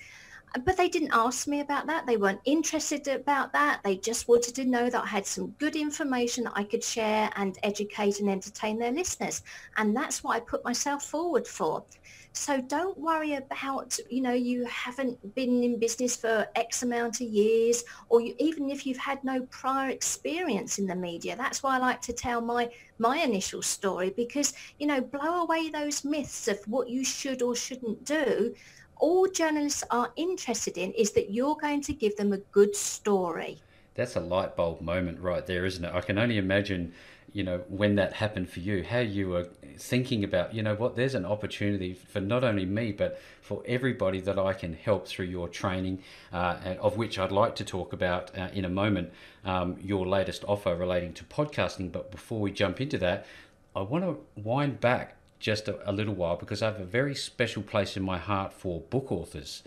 but 0.65 0.77
they 0.77 0.89
didn't 0.89 1.13
ask 1.13 1.47
me 1.47 1.61
about 1.61 1.87
that. 1.87 2.07
They 2.07 2.17
weren't 2.17 2.41
interested 2.45 3.07
about 3.09 3.53
that. 3.53 3.81
They 3.85 3.97
just 3.97 4.29
wanted 4.29 4.55
to 4.57 4.65
know 4.65 4.91
that 4.91 5.05
I 5.05 5.07
had 5.07 5.27
some 5.27 5.55
good 5.59 5.77
information 5.77 6.45
that 6.45 6.55
I 6.57 6.65
could 6.65 6.83
share 6.83 7.31
and 7.37 7.57
educate 7.63 8.21
and 8.21 8.29
entertain 8.29 8.79
their 8.79 8.91
listeners. 8.91 9.43
And 9.77 9.95
that's 9.95 10.25
what 10.25 10.37
I 10.37 10.41
put 10.41 10.65
myself 10.65 11.05
forward 11.05 11.47
for. 11.47 11.85
So 12.33 12.61
don't 12.61 12.97
worry 12.97 13.35
about, 13.35 13.99
you 14.09 14.23
know, 14.23 14.33
you 14.33 14.65
haven't 14.67 15.35
been 15.35 15.65
in 15.65 15.81
business 15.81 16.17
for 16.17 16.47
X 16.55 16.85
amount 16.85 17.21
of 17.21 17.27
years 17.27 17.83
or 18.09 18.21
you, 18.21 18.35
even 18.39 18.71
if 18.71 18.87
you've 18.87 18.99
had 18.99 19.23
no 19.25 19.43
prior 19.51 19.91
experience 19.91 20.79
in 20.79 20.87
the 20.87 20.95
media. 20.95 21.35
That's 21.37 21.63
why 21.63 21.75
I 21.75 21.79
like 21.79 22.01
to 22.03 22.13
tell 22.13 22.41
my, 22.41 22.71
my 22.99 23.19
initial 23.19 23.63
story 23.63 24.11
because, 24.17 24.53
you 24.79 24.87
know, 24.87 25.01
blow 25.01 25.43
away 25.43 25.71
those 25.71 26.05
myths 26.05 26.47
of 26.47 26.61
what 26.69 26.89
you 26.89 27.05
should 27.05 27.43
or 27.43 27.57
shouldn't 27.57 28.05
do 28.05 28.55
all 29.01 29.27
journalists 29.27 29.85
are 29.91 30.13
interested 30.17 30.79
in 30.79 30.93
is 30.93 31.13
that 31.13 31.31
you're 31.31 31.57
going 31.57 31.81
to 31.83 31.93
give 31.93 32.17
them 32.17 32.33
a 32.33 32.39
good 32.39 32.77
story. 32.77 33.59
That's 33.95 34.17
a 34.17 34.21
light 34.21 34.57
bulb 34.57 34.81
moment 34.81 35.21
right 35.21 35.45
there, 35.45 35.65
isn't 35.65 35.85
it? 35.85 35.93
I 35.93 36.01
can 36.01 36.17
only 36.19 36.39
imagine, 36.39 36.93
you 37.33 37.43
know, 37.43 37.59
when 37.69 37.97
that 37.97 38.13
happened 38.13 38.49
for 38.49 38.61
you, 38.61 38.85
how 38.85 39.01
you 39.01 39.29
were 39.29 39.49
thinking 39.79 40.23
about, 40.25 40.55
you 40.55 40.63
know 40.63 40.75
what, 40.75 40.95
there's 40.95 41.15
an 41.15 41.27
opportunity 41.27 41.95
for 41.95 42.21
not 42.21 42.45
only 42.45 42.67
me, 42.67 42.93
but 42.93 43.21
for 43.41 43.63
everybody 43.67 44.21
that 44.21 44.39
I 44.39 44.53
can 44.53 44.75
help 44.75 45.09
through 45.09 45.27
your 45.27 45.49
training, 45.49 46.03
uh, 46.33 46.77
of 46.81 46.97
which 46.97 47.19
I'd 47.19 47.33
like 47.33 47.57
to 47.57 47.65
talk 47.65 47.93
about 47.93 48.37
uh, 48.39 48.49
in 48.53 48.65
a 48.65 48.69
moment, 48.69 49.13
um, 49.45 49.77
your 49.83 50.07
latest 50.07 50.45
offer 50.47 50.77
relating 50.77 51.13
to 51.15 51.25
podcasting. 51.25 51.91
But 51.91 52.11
before 52.11 52.41
we 52.41 52.53
jump 52.53 52.81
into 52.81 52.99
that, 52.99 53.27
I 53.75 53.83
want 53.83 54.05
to 54.05 54.19
wind 54.41 54.81
back 54.81 55.17
just 55.41 55.67
a, 55.67 55.91
a 55.91 55.93
little 55.93 56.15
while 56.15 56.37
because 56.37 56.63
I 56.63 56.67
have 56.67 56.81
a 56.81 56.85
very 56.85 57.15
special 57.15 57.63
place 57.63 57.97
in 57.97 58.03
my 58.03 58.19
heart 58.19 58.53
for 58.53 58.81
book 58.81 59.11
authors. 59.11 59.63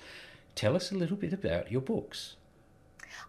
Tell 0.55 0.75
us 0.75 0.91
a 0.91 0.95
little 0.95 1.17
bit 1.17 1.33
about 1.33 1.71
your 1.71 1.81
books. 1.81 2.35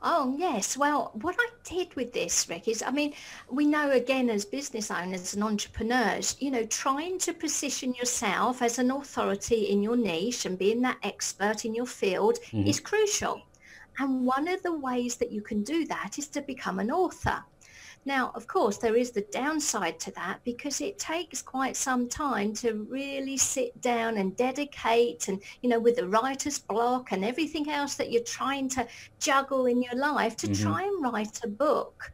Oh, 0.02 0.34
yes. 0.38 0.76
Well, 0.76 1.12
what 1.22 1.36
I 1.38 1.48
did 1.64 1.94
with 1.94 2.12
this, 2.12 2.48
Rick, 2.48 2.68
is, 2.68 2.82
I 2.82 2.90
mean, 2.90 3.14
we 3.50 3.64
know 3.66 3.90
again 3.90 4.28
as 4.28 4.44
business 4.44 4.90
owners 4.90 5.34
and 5.34 5.42
entrepreneurs, 5.42 6.36
you 6.40 6.50
know, 6.50 6.64
trying 6.66 7.18
to 7.20 7.32
position 7.32 7.94
yourself 7.94 8.60
as 8.60 8.78
an 8.78 8.90
authority 8.90 9.70
in 9.70 9.82
your 9.82 9.96
niche 9.96 10.44
and 10.44 10.58
being 10.58 10.82
that 10.82 10.98
expert 11.02 11.64
in 11.64 11.74
your 11.74 11.86
field 11.86 12.38
mm-hmm. 12.46 12.68
is 12.68 12.80
crucial. 12.80 13.42
And 13.98 14.26
one 14.26 14.48
of 14.48 14.62
the 14.62 14.76
ways 14.76 15.16
that 15.16 15.32
you 15.32 15.40
can 15.40 15.62
do 15.62 15.86
that 15.86 16.18
is 16.18 16.28
to 16.28 16.42
become 16.42 16.80
an 16.80 16.90
author. 16.90 17.42
Now, 18.06 18.32
of 18.34 18.46
course, 18.46 18.76
there 18.76 18.96
is 18.96 19.12
the 19.12 19.26
downside 19.32 19.98
to 20.00 20.10
that 20.12 20.40
because 20.44 20.80
it 20.80 20.98
takes 20.98 21.40
quite 21.40 21.76
some 21.76 22.08
time 22.08 22.52
to 22.54 22.86
really 22.90 23.36
sit 23.36 23.80
down 23.80 24.18
and 24.18 24.36
dedicate 24.36 25.28
and, 25.28 25.42
you 25.62 25.70
know, 25.70 25.80
with 25.80 25.96
the 25.96 26.08
writer's 26.08 26.58
block 26.58 27.12
and 27.12 27.24
everything 27.24 27.70
else 27.70 27.94
that 27.94 28.10
you're 28.10 28.22
trying 28.22 28.68
to 28.70 28.86
juggle 29.20 29.66
in 29.66 29.82
your 29.82 29.94
life 29.96 30.36
to 30.36 30.48
mm-hmm. 30.48 30.62
try 30.62 30.82
and 30.82 31.02
write 31.02 31.40
a 31.44 31.48
book. 31.48 32.12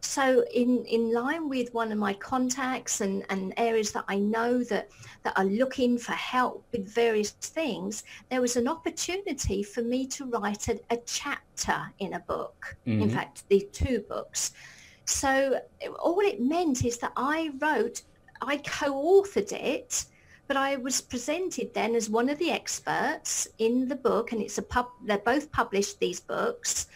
So 0.00 0.44
in, 0.54 0.84
in 0.86 1.12
line 1.12 1.48
with 1.48 1.74
one 1.74 1.90
of 1.90 1.98
my 1.98 2.14
contacts 2.14 3.00
and, 3.00 3.24
and 3.28 3.52
areas 3.56 3.92
that 3.92 4.04
I 4.08 4.18
know 4.18 4.62
that, 4.64 4.88
that 5.24 5.36
are 5.36 5.44
looking 5.44 5.98
for 5.98 6.12
help 6.12 6.64
with 6.72 6.88
various 6.88 7.30
things, 7.32 8.04
there 8.30 8.40
was 8.40 8.56
an 8.56 8.68
opportunity 8.68 9.62
for 9.62 9.82
me 9.82 10.06
to 10.08 10.24
write 10.26 10.68
a, 10.68 10.80
a 10.90 10.98
chapter 11.04 11.78
in 11.98 12.14
a 12.14 12.20
book. 12.20 12.76
Mm-hmm. 12.86 13.02
In 13.02 13.10
fact, 13.10 13.48
the 13.48 13.68
two 13.72 14.04
books. 14.08 14.52
So 15.06 15.60
all 16.00 16.20
it 16.20 16.40
meant 16.40 16.84
is 16.84 16.98
that 16.98 17.12
I 17.16 17.52
wrote, 17.60 18.02
I 18.42 18.58
co-authored 18.58 19.52
it, 19.52 20.04
but 20.48 20.56
I 20.56 20.76
was 20.76 21.00
presented 21.00 21.72
then 21.74 21.94
as 21.94 22.10
one 22.10 22.28
of 22.28 22.38
the 22.38 22.50
experts 22.50 23.48
in 23.58 23.88
the 23.88 23.96
book, 23.96 24.32
and 24.32 24.42
it's 24.42 24.58
a 24.58 24.62
pub. 24.62 24.88
They're 25.04 25.18
both 25.18 25.50
published 25.50 25.98
these 25.98 26.20
books, 26.20 26.86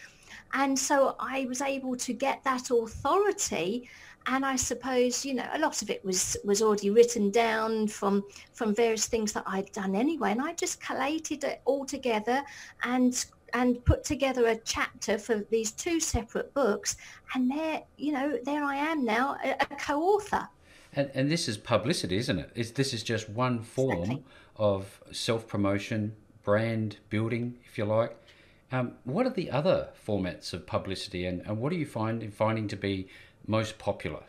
and 0.53 0.77
so 0.77 1.15
I 1.19 1.45
was 1.45 1.61
able 1.61 1.95
to 1.97 2.13
get 2.13 2.43
that 2.43 2.69
authority. 2.71 3.89
And 4.27 4.45
I 4.45 4.55
suppose 4.55 5.25
you 5.25 5.33
know 5.33 5.47
a 5.51 5.59
lot 5.59 5.81
of 5.81 5.89
it 5.89 6.05
was 6.05 6.37
was 6.45 6.61
already 6.61 6.91
written 6.91 7.31
down 7.31 7.87
from 7.87 8.23
from 8.53 8.75
various 8.75 9.07
things 9.07 9.33
that 9.33 9.43
I'd 9.47 9.71
done 9.71 9.95
anyway, 9.95 10.31
and 10.31 10.41
I 10.41 10.53
just 10.53 10.79
collated 10.79 11.43
it 11.43 11.61
all 11.65 11.85
together 11.85 12.43
and 12.83 13.25
and 13.53 13.83
put 13.85 14.03
together 14.03 14.47
a 14.47 14.55
chapter 14.57 15.17
for 15.17 15.45
these 15.49 15.71
two 15.71 15.99
separate 15.99 16.53
books 16.53 16.97
and 17.33 17.51
there 17.51 17.81
you 17.97 18.11
know 18.11 18.37
there 18.43 18.63
i 18.63 18.75
am 18.75 19.03
now 19.05 19.37
a, 19.43 19.51
a 19.51 19.65
co-author. 19.77 20.47
And, 20.93 21.09
and 21.13 21.31
this 21.31 21.47
is 21.47 21.57
publicity 21.57 22.17
isn't 22.17 22.39
it? 22.39 22.51
It's, 22.55 22.71
this 22.71 22.93
is 22.93 23.03
just 23.03 23.29
one 23.29 23.61
form 23.61 23.99
exactly. 23.99 24.23
of 24.57 25.01
self-promotion 25.11 26.15
brand 26.43 26.97
building 27.09 27.57
if 27.65 27.77
you 27.77 27.85
like. 27.85 28.17
Um, 28.71 28.93
what 29.03 29.25
are 29.25 29.31
the 29.31 29.51
other 29.51 29.89
formats 30.07 30.53
of 30.53 30.65
publicity 30.65 31.25
and, 31.25 31.41
and 31.45 31.57
what 31.57 31.73
are 31.73 31.75
you 31.75 31.85
find, 31.85 32.33
finding 32.33 32.67
to 32.69 32.77
be 32.77 33.07
most 33.45 33.77
popular 33.77 34.23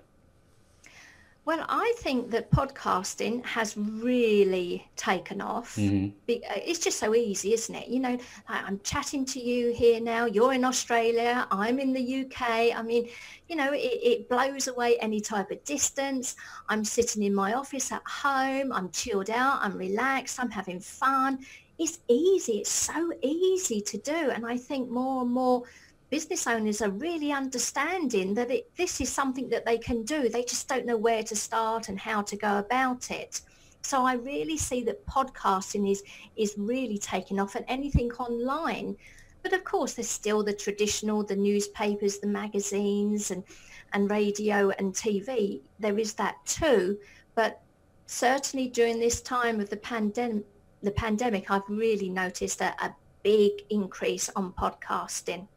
well, 1.44 1.66
I 1.68 1.92
think 1.98 2.30
that 2.30 2.52
podcasting 2.52 3.44
has 3.44 3.76
really 3.76 4.88
taken 4.94 5.40
off. 5.40 5.74
Mm-hmm. 5.74 6.06
Uh, 6.30 6.60
it's 6.64 6.78
just 6.78 7.00
so 7.00 7.16
easy, 7.16 7.52
isn't 7.52 7.74
it? 7.74 7.88
You 7.88 7.98
know, 7.98 8.16
I'm 8.46 8.78
chatting 8.84 9.24
to 9.26 9.40
you 9.40 9.72
here 9.72 10.00
now. 10.00 10.26
You're 10.26 10.52
in 10.52 10.64
Australia. 10.64 11.48
I'm 11.50 11.80
in 11.80 11.92
the 11.92 12.24
UK. 12.24 12.76
I 12.76 12.82
mean, 12.82 13.08
you 13.48 13.56
know, 13.56 13.72
it, 13.72 13.78
it 13.78 14.28
blows 14.28 14.68
away 14.68 14.98
any 15.00 15.20
type 15.20 15.50
of 15.50 15.64
distance. 15.64 16.36
I'm 16.68 16.84
sitting 16.84 17.24
in 17.24 17.34
my 17.34 17.54
office 17.54 17.90
at 17.90 18.02
home. 18.06 18.72
I'm 18.72 18.88
chilled 18.90 19.30
out. 19.30 19.58
I'm 19.62 19.76
relaxed. 19.76 20.38
I'm 20.38 20.50
having 20.50 20.78
fun. 20.78 21.40
It's 21.76 21.98
easy. 22.06 22.58
It's 22.58 22.70
so 22.70 23.12
easy 23.20 23.80
to 23.80 23.98
do. 23.98 24.30
And 24.30 24.46
I 24.46 24.56
think 24.56 24.88
more 24.88 25.22
and 25.22 25.30
more 25.32 25.64
business 26.12 26.46
owners 26.46 26.82
are 26.82 26.90
really 26.90 27.32
understanding 27.32 28.34
that 28.34 28.50
it, 28.50 28.68
this 28.76 29.00
is 29.00 29.08
something 29.08 29.48
that 29.48 29.64
they 29.64 29.78
can 29.78 30.02
do. 30.02 30.28
They 30.28 30.44
just 30.44 30.68
don't 30.68 30.84
know 30.84 30.98
where 30.98 31.22
to 31.22 31.34
start 31.34 31.88
and 31.88 31.98
how 31.98 32.20
to 32.20 32.36
go 32.36 32.58
about 32.58 33.10
it. 33.10 33.40
So 33.80 34.04
I 34.04 34.16
really 34.16 34.58
see 34.58 34.84
that 34.84 35.06
podcasting 35.06 35.90
is 35.90 36.02
is 36.36 36.54
really 36.58 36.98
taking 36.98 37.40
off 37.40 37.54
and 37.54 37.64
anything 37.66 38.12
online. 38.12 38.94
But 39.42 39.54
of 39.54 39.64
course, 39.64 39.94
there's 39.94 40.10
still 40.10 40.42
the 40.42 40.52
traditional, 40.52 41.24
the 41.24 41.34
newspapers, 41.34 42.18
the 42.18 42.26
magazines, 42.26 43.30
and 43.30 43.42
and 43.94 44.10
radio 44.10 44.68
and 44.78 44.92
TV. 44.92 45.62
There 45.78 45.98
is 45.98 46.12
that 46.14 46.36
too. 46.44 46.98
But 47.34 47.62
certainly 48.04 48.68
during 48.68 49.00
this 49.00 49.22
time 49.22 49.60
of 49.60 49.70
the 49.70 49.78
pandemic, 49.78 50.44
the 50.82 50.90
pandemic, 50.90 51.50
I've 51.50 51.70
really 51.70 52.10
noticed 52.10 52.60
a, 52.60 52.74
a 52.84 52.94
big 53.22 53.52
increase 53.70 54.28
on 54.36 54.52
podcasting. 54.52 55.48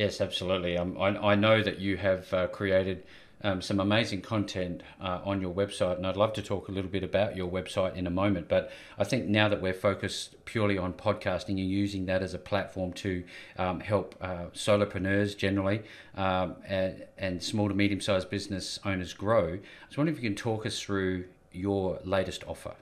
Yes, 0.00 0.22
absolutely. 0.22 0.78
Um, 0.78 0.96
I, 0.98 1.08
I 1.08 1.34
know 1.34 1.62
that 1.62 1.78
you 1.78 1.98
have 1.98 2.32
uh, 2.32 2.46
created 2.46 3.04
um, 3.42 3.60
some 3.60 3.80
amazing 3.80 4.22
content 4.22 4.82
uh, 4.98 5.20
on 5.26 5.42
your 5.42 5.52
website, 5.52 5.98
and 5.98 6.06
I'd 6.06 6.16
love 6.16 6.32
to 6.32 6.42
talk 6.42 6.68
a 6.68 6.72
little 6.72 6.90
bit 6.90 7.04
about 7.04 7.36
your 7.36 7.50
website 7.50 7.96
in 7.96 8.06
a 8.06 8.10
moment. 8.10 8.48
But 8.48 8.72
I 8.96 9.04
think 9.04 9.26
now 9.26 9.50
that 9.50 9.60
we're 9.60 9.74
focused 9.74 10.42
purely 10.46 10.78
on 10.78 10.94
podcasting 10.94 11.60
and 11.60 11.68
using 11.68 12.06
that 12.06 12.22
as 12.22 12.32
a 12.32 12.38
platform 12.38 12.94
to 12.94 13.24
um, 13.58 13.80
help 13.80 14.14
uh, 14.22 14.46
solopreneurs 14.54 15.36
generally 15.36 15.82
um, 16.14 16.56
and, 16.66 17.04
and 17.18 17.42
small 17.42 17.68
to 17.68 17.74
medium 17.74 18.00
sized 18.00 18.30
business 18.30 18.80
owners 18.86 19.12
grow, 19.12 19.48
I 19.48 19.86
was 19.86 19.98
wondering 19.98 20.16
if 20.16 20.22
you 20.22 20.30
can 20.30 20.34
talk 20.34 20.64
us 20.64 20.80
through 20.80 21.26
your 21.52 22.00
latest 22.04 22.42
offer? 22.46 22.74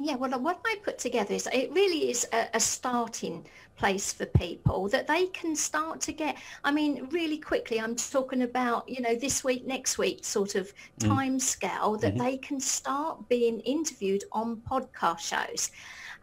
Yeah, 0.00 0.16
well, 0.16 0.38
what 0.40 0.58
I 0.64 0.76
put 0.82 0.98
together 0.98 1.34
is 1.34 1.48
it 1.52 1.70
really 1.72 2.10
is 2.10 2.26
a, 2.32 2.48
a, 2.54 2.60
starting 2.60 3.46
place 3.76 4.12
for 4.12 4.26
people 4.26 4.88
that 4.88 5.06
they 5.06 5.26
can 5.26 5.54
start 5.56 6.00
to 6.02 6.12
get. 6.12 6.36
I 6.62 6.70
mean, 6.70 7.08
really 7.10 7.38
quickly, 7.38 7.80
I'm 7.80 7.96
talking 7.96 8.42
about, 8.42 8.88
you 8.88 9.00
know, 9.00 9.14
this 9.14 9.44
week, 9.44 9.66
next 9.66 9.98
week 9.98 10.24
sort 10.24 10.54
of 10.54 10.72
mm. 10.98 11.08
time 11.08 11.38
scale 11.40 11.96
that 11.98 12.14
mm-hmm. 12.14 12.24
they 12.24 12.36
can 12.38 12.60
start 12.60 13.28
being 13.28 13.60
interviewed 13.60 14.24
on 14.32 14.62
podcast 14.68 15.20
shows. 15.20 15.70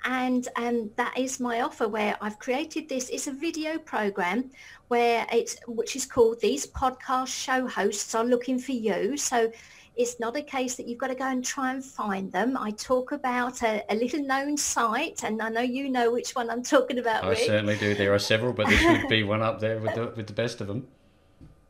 And 0.04 0.48
um, 0.56 0.90
that 0.96 1.18
is 1.18 1.40
my 1.40 1.62
offer 1.62 1.88
where 1.88 2.18
I've 2.22 2.40
created 2.40 2.90
this. 2.90 3.10
It's 3.10 3.28
a 3.28 3.32
video 3.32 3.78
program 3.78 4.50
where 4.88 5.28
it's, 5.32 5.58
which 5.68 5.96
is 5.96 6.06
called 6.06 6.42
These 6.42 6.68
Podcast 6.68 7.28
Show 7.28 7.68
Hosts 7.68 8.16
Are 8.16 8.24
Looking 8.24 8.58
for 8.58 8.72
You. 8.72 9.16
So 9.16 9.52
it's 9.96 10.20
not 10.20 10.36
a 10.36 10.42
case 10.42 10.76
that 10.76 10.88
you've 10.88 10.98
got 10.98 11.08
to 11.08 11.16
go 11.16 11.26
and 11.26 11.44
try 11.44 11.72
and 11.72 11.84
find 11.84 12.32
them. 12.32 12.58
I 12.58 12.72
talk 12.72 13.12
about 13.12 13.62
a, 13.62 13.84
a 13.90 13.96
little 13.96 14.24
known 14.24 14.58
site, 14.58 15.24
and 15.24 15.42
I 15.42 15.50
know 15.50 15.62
you 15.62 15.90
know 15.90 16.12
which 16.12 16.32
one 16.32 16.50
I'm 16.50 16.64
talking 16.64 16.98
about. 16.98 17.24
I 17.24 17.30
Rick. 17.30 17.40
certainly 17.40 17.78
do. 17.78 17.94
There 17.94 18.14
are 18.14 18.20
several, 18.20 18.54
but 18.54 18.68
this 18.68 18.84
would 18.84 19.10
be 19.10 19.24
one 19.36 19.42
up 19.42 19.60
there 19.60 19.80
with 19.80 19.96
the, 19.96 20.14
with 20.16 20.28
the 20.28 20.34
best 20.34 20.62
of 20.62 20.68
them. 20.68 20.88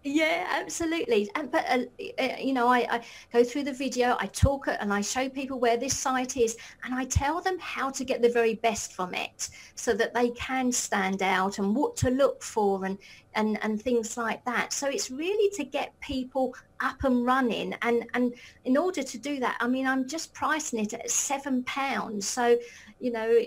Yeah, 0.03 0.47
absolutely. 0.49 1.29
And 1.35 1.51
but 1.51 1.63
uh, 1.69 1.79
uh, 2.17 2.35
you 2.39 2.53
know, 2.53 2.67
I, 2.67 2.87
I 2.89 3.01
go 3.31 3.43
through 3.43 3.65
the 3.65 3.73
video, 3.73 4.17
I 4.19 4.25
talk 4.25 4.67
and 4.67 4.91
I 4.91 5.01
show 5.01 5.29
people 5.29 5.59
where 5.59 5.77
this 5.77 5.95
site 5.95 6.37
is, 6.37 6.57
and 6.83 6.95
I 6.95 7.05
tell 7.05 7.39
them 7.39 7.59
how 7.59 7.91
to 7.91 8.03
get 8.03 8.19
the 8.23 8.29
very 8.29 8.55
best 8.55 8.93
from 8.93 9.13
it, 9.13 9.49
so 9.75 9.93
that 9.93 10.15
they 10.15 10.31
can 10.31 10.71
stand 10.71 11.21
out 11.21 11.59
and 11.59 11.75
what 11.75 11.95
to 11.97 12.09
look 12.09 12.41
for 12.41 12.83
and 12.83 12.97
and 13.35 13.59
and 13.63 13.79
things 13.79 14.17
like 14.17 14.43
that. 14.45 14.73
So 14.73 14.87
it's 14.89 15.11
really 15.11 15.51
to 15.57 15.63
get 15.63 15.99
people 15.99 16.55
up 16.79 17.03
and 17.03 17.23
running, 17.23 17.75
and 17.83 18.03
and 18.15 18.33
in 18.65 18.77
order 18.77 19.03
to 19.03 19.17
do 19.19 19.39
that, 19.41 19.55
I 19.59 19.67
mean, 19.67 19.85
I'm 19.85 20.07
just 20.07 20.33
pricing 20.33 20.79
it 20.79 20.93
at 20.93 21.11
seven 21.11 21.63
pounds. 21.65 22.27
So 22.27 22.57
you 22.99 23.11
know 23.11 23.39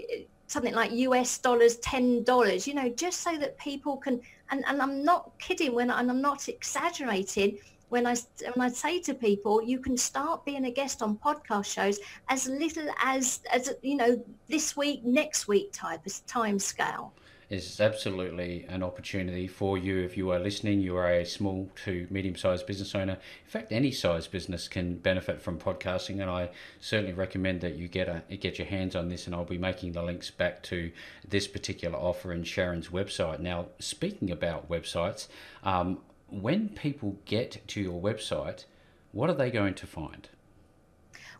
something 0.47 0.75
like 0.75 0.93
US 0.93 1.38
dollars, 1.38 1.77
ten 1.79 2.23
dollars, 2.23 2.67
you 2.67 2.75
know, 2.75 2.88
just 2.90 3.23
so 3.23 3.37
that 3.38 3.59
people 3.59 3.97
can 3.97 4.21
and, 4.50 4.64
and 4.66 4.80
I'm 4.80 5.04
not 5.04 5.38
kidding 5.38 5.74
when 5.74 5.90
and 5.90 6.11
I'm 6.11 6.22
not 6.22 6.48
exaggerating 6.48 7.59
when 7.88 8.07
I 8.07 8.16
when 8.54 8.66
I 8.66 8.72
say 8.72 9.00
to 9.02 9.14
people, 9.14 9.62
you 9.62 9.78
can 9.78 9.96
start 9.96 10.44
being 10.44 10.64
a 10.64 10.70
guest 10.70 11.02
on 11.02 11.16
podcast 11.16 11.66
shows 11.66 12.00
as 12.28 12.48
little 12.48 12.88
as 13.02 13.40
as 13.52 13.72
you 13.83 13.96
know 13.96 14.22
this 14.48 14.76
week, 14.76 15.04
next 15.04 15.46
week 15.46 15.72
type 15.72 16.04
of 16.04 16.26
time 16.26 16.59
scale 16.59 17.12
is 17.50 17.80
absolutely 17.80 18.64
an 18.68 18.83
opportunity 18.83 19.46
for 19.46 19.76
you 19.76 19.98
if 19.98 20.16
you 20.16 20.30
are 20.30 20.38
listening. 20.38 20.80
You 20.80 20.96
are 20.96 21.11
a 21.11 21.24
small 21.24 21.70
to 21.85 22.07
medium 22.11 22.37
sized 22.37 22.66
business 22.66 22.94
owner. 22.94 23.14
In 23.14 23.50
fact, 23.50 23.72
any 23.72 23.90
size 23.90 24.26
business 24.26 24.68
can 24.68 24.96
benefit 24.96 25.40
from 25.40 25.59
podcasting, 25.59 26.20
and 26.20 26.30
I 26.30 26.50
certainly 26.80 27.12
recommend 27.12 27.61
that 27.61 27.76
you 27.76 27.88
get 27.88 28.09
a 28.09 28.37
get 28.37 28.59
your 28.59 28.66
hands 28.66 28.96
on 28.96 29.09
this. 29.09 29.26
And 29.26 29.35
I'll 29.35 29.44
be 29.44 29.59
making 29.59 29.92
the 29.92 30.02
links 30.02 30.30
back 30.30 30.62
to 30.64 30.90
this 31.26 31.46
particular 31.46 31.98
offer 31.98 32.33
in 32.33 32.44
Sharon's 32.44 32.88
website. 32.88 33.40
Now, 33.40 33.66
speaking 33.78 34.30
about 34.30 34.68
websites, 34.68 35.28
um, 35.62 35.98
when 36.28 36.70
people 36.70 37.18
get 37.24 37.66
to 37.68 37.80
your 37.80 38.00
website, 38.00 38.64
what 39.12 39.30
are 39.30 39.35
they 39.35 39.50
going 39.50 39.74
to 39.74 39.87
find? 39.87 40.28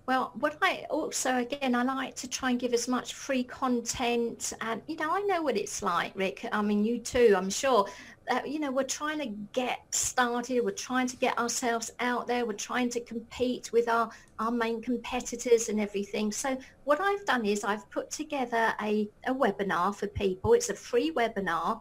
Well, 0.07 0.33
what 0.39 0.59
I 0.61 0.85
also, 0.91 1.39
again, 1.39 1.75
I 1.75 1.83
like 1.83 2.15
to 2.17 2.29
try 2.29 2.51
and 2.51 2.61
give 2.61 2.75
as 2.75 2.89
much 2.89 3.15
free 3.15 3.43
content. 3.43 4.53
And, 4.61 4.83
you 4.87 4.97
know, 4.97 5.11
I 5.11 5.21
know 5.21 5.43
what 5.43 5.57
it's 5.57 5.83
like, 5.83 6.13
Rick. 6.15 6.47
I 6.53 6.61
mean, 6.61 6.85
you 6.85 6.99
too, 6.99 7.35
I'm 7.37 7.49
sure. 7.49 7.87
Uh, 8.31 8.41
you 8.45 8.59
know, 8.59 8.71
we're 8.71 8.85
trying 8.85 9.19
to 9.21 9.27
get 9.53 9.81
started. 9.95 10.63
We're 10.63 10.73
trying 10.73 11.07
to 11.09 11.17
get 11.17 11.39
ourselves 11.39 11.91
out 12.01 12.27
there. 12.27 12.45
We're 12.45 12.53
trying 12.53 12.91
to 12.91 13.01
compete 13.01 13.73
with 13.73 13.89
our, 13.89 14.11
our 14.39 14.51
main 14.51 14.83
competitors 14.83 15.69
and 15.69 15.81
everything. 15.81 16.33
So 16.33 16.57
what 16.85 17.01
I've 17.01 17.25
done 17.25 17.45
is 17.45 17.65
I've 17.65 17.89
put 17.91 18.11
together 18.11 18.75
a, 18.81 19.09
a 19.27 19.35
webinar 19.35 19.95
for 19.95 20.07
people. 20.07 20.55
It's 20.55 20.71
a 20.71 20.75
free 20.75 21.13
webinar 21.13 21.81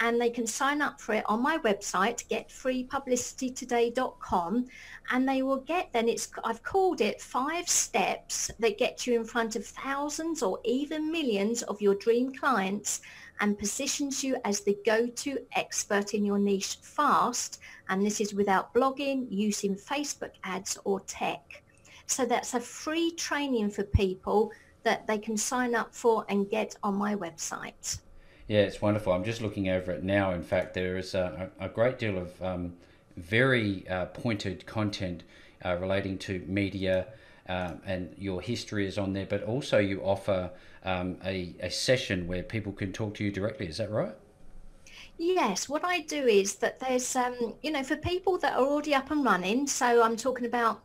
and 0.00 0.20
they 0.20 0.30
can 0.30 0.46
sign 0.46 0.80
up 0.80 1.00
for 1.00 1.14
it 1.14 1.24
on 1.26 1.42
my 1.42 1.58
website, 1.58 2.24
getfreepublicitytoday.com, 2.28 4.66
and 5.10 5.28
they 5.28 5.42
will 5.42 5.58
get 5.58 5.92
then 5.92 6.08
it's 6.08 6.28
I've 6.42 6.62
called 6.62 7.02
it 7.02 7.20
five 7.20 7.68
steps 7.68 8.50
that 8.58 8.78
get 8.78 9.06
you 9.06 9.14
in 9.14 9.24
front 9.24 9.56
of 9.56 9.66
thousands 9.66 10.42
or 10.42 10.58
even 10.64 11.12
millions 11.12 11.60
of 11.62 11.82
your 11.82 11.96
dream 11.96 12.32
clients 12.32 13.02
and 13.40 13.58
positions 13.58 14.24
you 14.24 14.36
as 14.44 14.60
the 14.60 14.78
go-to 14.84 15.38
expert 15.54 16.14
in 16.14 16.24
your 16.24 16.38
niche 16.38 16.78
fast. 16.82 17.60
And 17.88 18.04
this 18.04 18.20
is 18.20 18.34
without 18.34 18.74
blogging, 18.74 19.26
using 19.30 19.74
Facebook 19.74 20.32
ads 20.44 20.78
or 20.84 21.00
tech. 21.00 21.62
So 22.10 22.26
that's 22.26 22.54
a 22.54 22.60
free 22.60 23.12
training 23.12 23.70
for 23.70 23.84
people 23.84 24.52
that 24.82 25.06
they 25.06 25.18
can 25.18 25.36
sign 25.36 25.74
up 25.74 25.94
for 25.94 26.24
and 26.28 26.50
get 26.50 26.76
on 26.82 26.94
my 26.94 27.14
website. 27.14 28.00
Yeah, 28.48 28.62
it's 28.62 28.82
wonderful. 28.82 29.12
I'm 29.12 29.22
just 29.22 29.40
looking 29.40 29.68
over 29.68 29.92
it 29.92 30.02
now. 30.02 30.32
In 30.32 30.42
fact, 30.42 30.74
there 30.74 30.96
is 30.96 31.14
a, 31.14 31.50
a 31.60 31.68
great 31.68 32.00
deal 32.00 32.18
of 32.18 32.42
um, 32.42 32.72
very 33.16 33.88
uh, 33.88 34.06
pointed 34.06 34.66
content 34.66 35.22
uh, 35.64 35.76
relating 35.76 36.18
to 36.18 36.40
media, 36.48 37.06
um, 37.48 37.80
and 37.86 38.12
your 38.18 38.40
history 38.40 38.88
is 38.88 38.98
on 38.98 39.12
there, 39.12 39.26
but 39.26 39.44
also 39.44 39.78
you 39.78 40.00
offer 40.02 40.50
um, 40.84 41.16
a, 41.24 41.54
a 41.60 41.70
session 41.70 42.26
where 42.26 42.42
people 42.42 42.72
can 42.72 42.92
talk 42.92 43.14
to 43.14 43.24
you 43.24 43.30
directly. 43.30 43.68
Is 43.68 43.76
that 43.76 43.90
right? 43.90 44.14
Yes, 45.16 45.68
what 45.68 45.84
I 45.84 46.00
do 46.00 46.26
is 46.26 46.56
that 46.56 46.80
there's, 46.80 47.14
um, 47.14 47.54
you 47.62 47.70
know, 47.70 47.84
for 47.84 47.96
people 47.96 48.36
that 48.38 48.54
are 48.54 48.66
already 48.66 48.94
up 48.94 49.12
and 49.12 49.24
running, 49.24 49.68
so 49.68 50.02
I'm 50.02 50.16
talking 50.16 50.46
about 50.46 50.80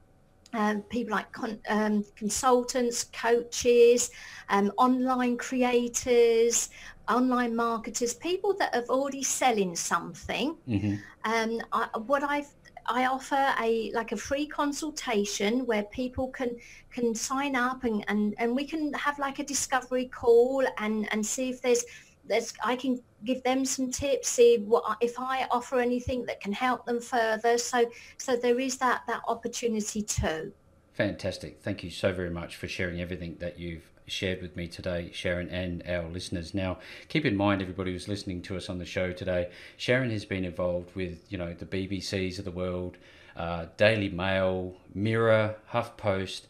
um, 0.56 0.82
people 0.84 1.12
like 1.12 1.32
con- 1.32 1.60
um, 1.70 2.04
consultants, 2.16 3.06
coaches, 3.06 4.12
um, 4.50 4.72
online 4.78 5.38
creators, 5.38 6.70
online 7.08 7.56
marketers, 7.56 8.14
people 8.14 8.54
that 8.60 8.74
have 8.74 8.90
already 8.90 9.24
selling 9.24 9.76
something. 9.76 10.56
Mm-hmm. 10.68 10.96
Um, 11.26 11.62
I, 11.72 11.88
what 12.00 12.24
I've 12.24 12.48
I 12.88 13.08
offer 13.08 13.54
a 13.60 13.92
like 13.94 14.12
a 14.12 14.18
free 14.18 14.46
consultation 14.46 15.66
where 15.66 15.84
people 15.84 16.28
can 16.30 16.56
can 16.92 17.16
sign 17.16 17.56
up 17.56 17.84
and, 17.84 18.06
and, 18.08 18.36
and 18.38 18.56
we 18.56 18.64
can 18.66 18.94
have 18.94 19.18
like 19.20 19.40
a 19.40 19.44
discovery 19.44 20.06
call 20.06 20.64
and, 20.78 21.12
and 21.12 21.26
see 21.26 21.50
if 21.50 21.62
there's 21.62 21.84
there's 22.28 22.54
I 22.64 22.76
can 22.76 23.02
give 23.24 23.44
them 23.44 23.66
some 23.66 23.92
tips, 23.92 24.30
see 24.30 24.58
what 24.58 24.98
if 25.02 25.20
I 25.20 25.48
offer 25.52 25.80
anything 25.80 26.26
that 26.26 26.42
can 26.42 26.54
help 26.54 26.86
them 26.86 27.00
further. 27.00 27.58
So 27.58 27.90
so 28.18 28.36
there 28.36 28.60
is 28.60 28.78
that 28.78 29.02
that 29.08 29.22
opportunity 29.28 30.02
too. 30.02 30.52
Fantastic. 30.94 31.62
Thank 31.62 31.84
you 31.84 31.90
so 31.90 32.14
very 32.14 32.30
much 32.30 32.56
for 32.56 32.68
sharing 32.68 33.02
everything 33.02 33.36
that 33.40 33.60
you've 33.60 33.90
shared 34.08 34.42
with 34.42 34.56
me 34.56 34.68
today, 34.68 35.10
Sharon, 35.14 35.50
and 35.50 35.84
our 35.88 36.08
listeners. 36.08 36.54
Now, 36.54 36.78
keep 37.10 37.26
in 37.26 37.36
mind, 37.36 37.62
everybody 37.62 37.92
who's 37.92 38.08
listening 38.08 38.42
to 38.44 38.56
us 38.56 38.70
on 38.70 38.78
the 38.78 38.86
show 38.86 39.12
today, 39.12 39.50
Sharon 39.78 40.12
has 40.12 40.26
been 40.26 40.46
involved 40.46 40.96
with, 40.96 41.26
you 41.30 41.38
know, 41.38 41.54
the 41.54 41.66
BBCs 41.66 42.40
of 42.40 42.46
the 42.46 42.52
world, 42.52 42.98
uh, 43.36 43.66
Daily 43.78 44.10
Mail, 44.10 44.76
Mirror, 44.94 45.56
HuffPost, 45.74 46.44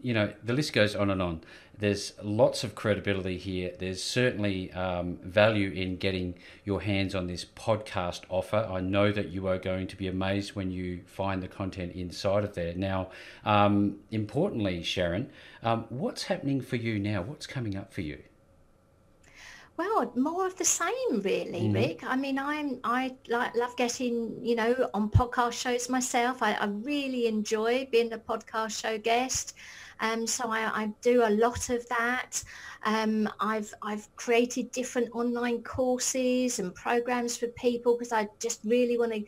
you 0.00 0.14
know, 0.14 0.32
the 0.42 0.52
list 0.52 0.72
goes 0.72 0.94
on 0.94 1.10
and 1.10 1.20
on 1.20 1.40
there's 1.78 2.12
lots 2.22 2.64
of 2.64 2.74
credibility 2.74 3.38
here. 3.38 3.72
There's 3.78 4.02
certainly 4.02 4.72
um, 4.72 5.18
value 5.22 5.70
in 5.70 5.96
getting 5.96 6.34
your 6.64 6.82
hands 6.82 7.14
on 7.14 7.28
this 7.28 7.44
podcast 7.44 8.22
offer. 8.28 8.68
I 8.68 8.80
know 8.80 9.12
that 9.12 9.28
you 9.28 9.46
are 9.46 9.58
going 9.58 9.86
to 9.88 9.96
be 9.96 10.08
amazed 10.08 10.56
when 10.56 10.72
you 10.72 11.02
find 11.06 11.40
the 11.40 11.48
content 11.48 11.92
inside 11.92 12.42
of 12.42 12.54
there. 12.54 12.74
Now, 12.74 13.10
um, 13.44 13.98
importantly, 14.10 14.82
Sharon, 14.82 15.30
um, 15.62 15.86
what's 15.88 16.24
happening 16.24 16.60
for 16.60 16.76
you 16.76 16.98
now? 16.98 17.22
What's 17.22 17.46
coming 17.46 17.76
up 17.76 17.92
for 17.92 18.00
you? 18.00 18.18
Well, 19.76 20.10
more 20.16 20.44
of 20.44 20.56
the 20.56 20.64
same, 20.64 21.20
really, 21.22 21.60
mm-hmm. 21.60 21.72
Rick. 21.72 22.00
I 22.02 22.16
mean, 22.16 22.36
I'm 22.36 22.80
I 22.82 23.14
like 23.28 23.54
love 23.54 23.76
getting 23.76 24.44
you 24.44 24.56
know 24.56 24.90
on 24.92 25.08
podcast 25.08 25.52
shows 25.52 25.88
myself. 25.88 26.42
I, 26.42 26.54
I 26.54 26.66
really 26.66 27.28
enjoy 27.28 27.88
being 27.92 28.12
a 28.12 28.18
podcast 28.18 28.80
show 28.80 28.98
guest. 28.98 29.54
Um, 30.00 30.26
so 30.26 30.50
I, 30.50 30.82
I, 30.82 30.92
do 31.02 31.24
a 31.24 31.30
lot 31.30 31.70
of 31.70 31.88
that. 31.88 32.42
Um, 32.84 33.28
I've 33.40 33.72
I've 33.82 34.08
created 34.16 34.70
different 34.70 35.08
online 35.12 35.62
courses 35.62 36.60
and 36.60 36.74
programs 36.74 37.36
for 37.36 37.48
people 37.48 37.96
because 37.96 38.12
I 38.12 38.28
just 38.38 38.60
really 38.64 38.96
want 38.96 39.12
to 39.12 39.24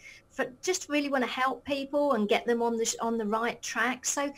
just 0.62 0.88
really 0.88 1.08
want 1.08 1.24
to 1.24 1.30
help 1.30 1.64
people 1.64 2.12
and 2.12 2.28
get 2.28 2.46
them 2.46 2.62
on 2.62 2.76
the 2.76 2.96
on 3.00 3.18
the 3.18 3.26
right 3.26 3.60
track. 3.62 4.04
So. 4.04 4.32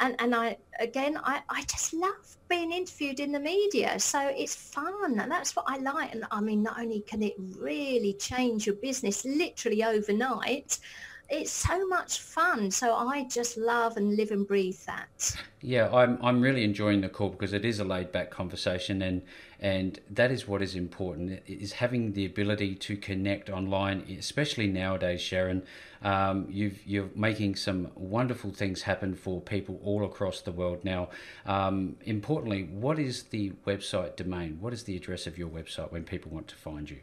And, 0.00 0.16
and 0.18 0.34
I 0.34 0.56
again 0.80 1.16
I, 1.22 1.40
I 1.48 1.62
just 1.62 1.94
love 1.94 2.36
being 2.48 2.72
interviewed 2.72 3.20
in 3.20 3.30
the 3.30 3.38
media 3.38 3.96
so 4.00 4.26
it's 4.26 4.56
fun 4.56 5.20
and 5.20 5.30
that's 5.30 5.54
what 5.54 5.66
I 5.68 5.76
like 5.76 6.12
and 6.12 6.24
I 6.32 6.40
mean 6.40 6.64
not 6.64 6.80
only 6.80 7.02
can 7.02 7.22
it 7.22 7.34
really 7.38 8.14
change 8.14 8.66
your 8.66 8.74
business 8.74 9.24
literally 9.24 9.84
overnight 9.84 10.80
it's 11.30 11.50
so 11.50 11.86
much 11.86 12.20
fun. 12.20 12.70
So 12.70 12.94
I 12.94 13.24
just 13.24 13.56
love 13.56 13.96
and 13.96 14.16
live 14.16 14.30
and 14.30 14.46
breathe 14.46 14.78
that. 14.86 15.36
Yeah, 15.60 15.88
I'm 15.92 16.18
I'm 16.22 16.40
really 16.40 16.64
enjoying 16.64 17.00
the 17.00 17.08
call 17.08 17.30
because 17.30 17.52
it 17.52 17.64
is 17.64 17.80
a 17.80 17.84
laid 17.84 18.12
back 18.12 18.30
conversation 18.30 19.02
and 19.02 19.22
and 19.60 19.98
that 20.10 20.30
is 20.30 20.46
what 20.46 20.60
is 20.60 20.74
important 20.74 21.40
is 21.46 21.72
having 21.72 22.12
the 22.12 22.26
ability 22.26 22.74
to 22.74 22.96
connect 22.96 23.48
online, 23.48 24.04
especially 24.18 24.66
nowadays, 24.66 25.22
Sharon. 25.22 25.62
Um, 26.02 26.46
you've 26.50 26.86
you're 26.86 27.08
making 27.14 27.56
some 27.56 27.90
wonderful 27.94 28.50
things 28.50 28.82
happen 28.82 29.14
for 29.14 29.40
people 29.40 29.80
all 29.82 30.04
across 30.04 30.42
the 30.42 30.52
world 30.52 30.84
now. 30.84 31.08
Um, 31.46 31.96
importantly, 32.04 32.64
what 32.64 32.98
is 32.98 33.24
the 33.24 33.52
website 33.66 34.16
domain? 34.16 34.58
What 34.60 34.74
is 34.74 34.84
the 34.84 34.96
address 34.96 35.26
of 35.26 35.38
your 35.38 35.48
website 35.48 35.90
when 35.90 36.04
people 36.04 36.30
want 36.30 36.48
to 36.48 36.56
find 36.56 36.90
you? 36.90 37.00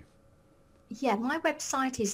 Yeah, 0.89 1.15
my 1.15 1.39
website 1.39 1.99
is 1.99 2.13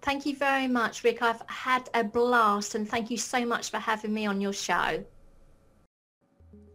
Thank 0.01 0.27
you 0.27 0.35
very 0.35 0.67
much, 0.67 1.05
Rick. 1.05 1.23
I've 1.23 1.43
had 1.47 1.89
a 1.95 2.03
blast 2.03 2.75
and 2.75 2.89
thank 2.89 3.11
you 3.11 3.17
so 3.17 3.47
much 3.47 3.71
for 3.71 3.79
having 3.79 4.13
me 4.13 4.27
on 4.27 4.41
your 4.41 4.53
show. 4.53 5.05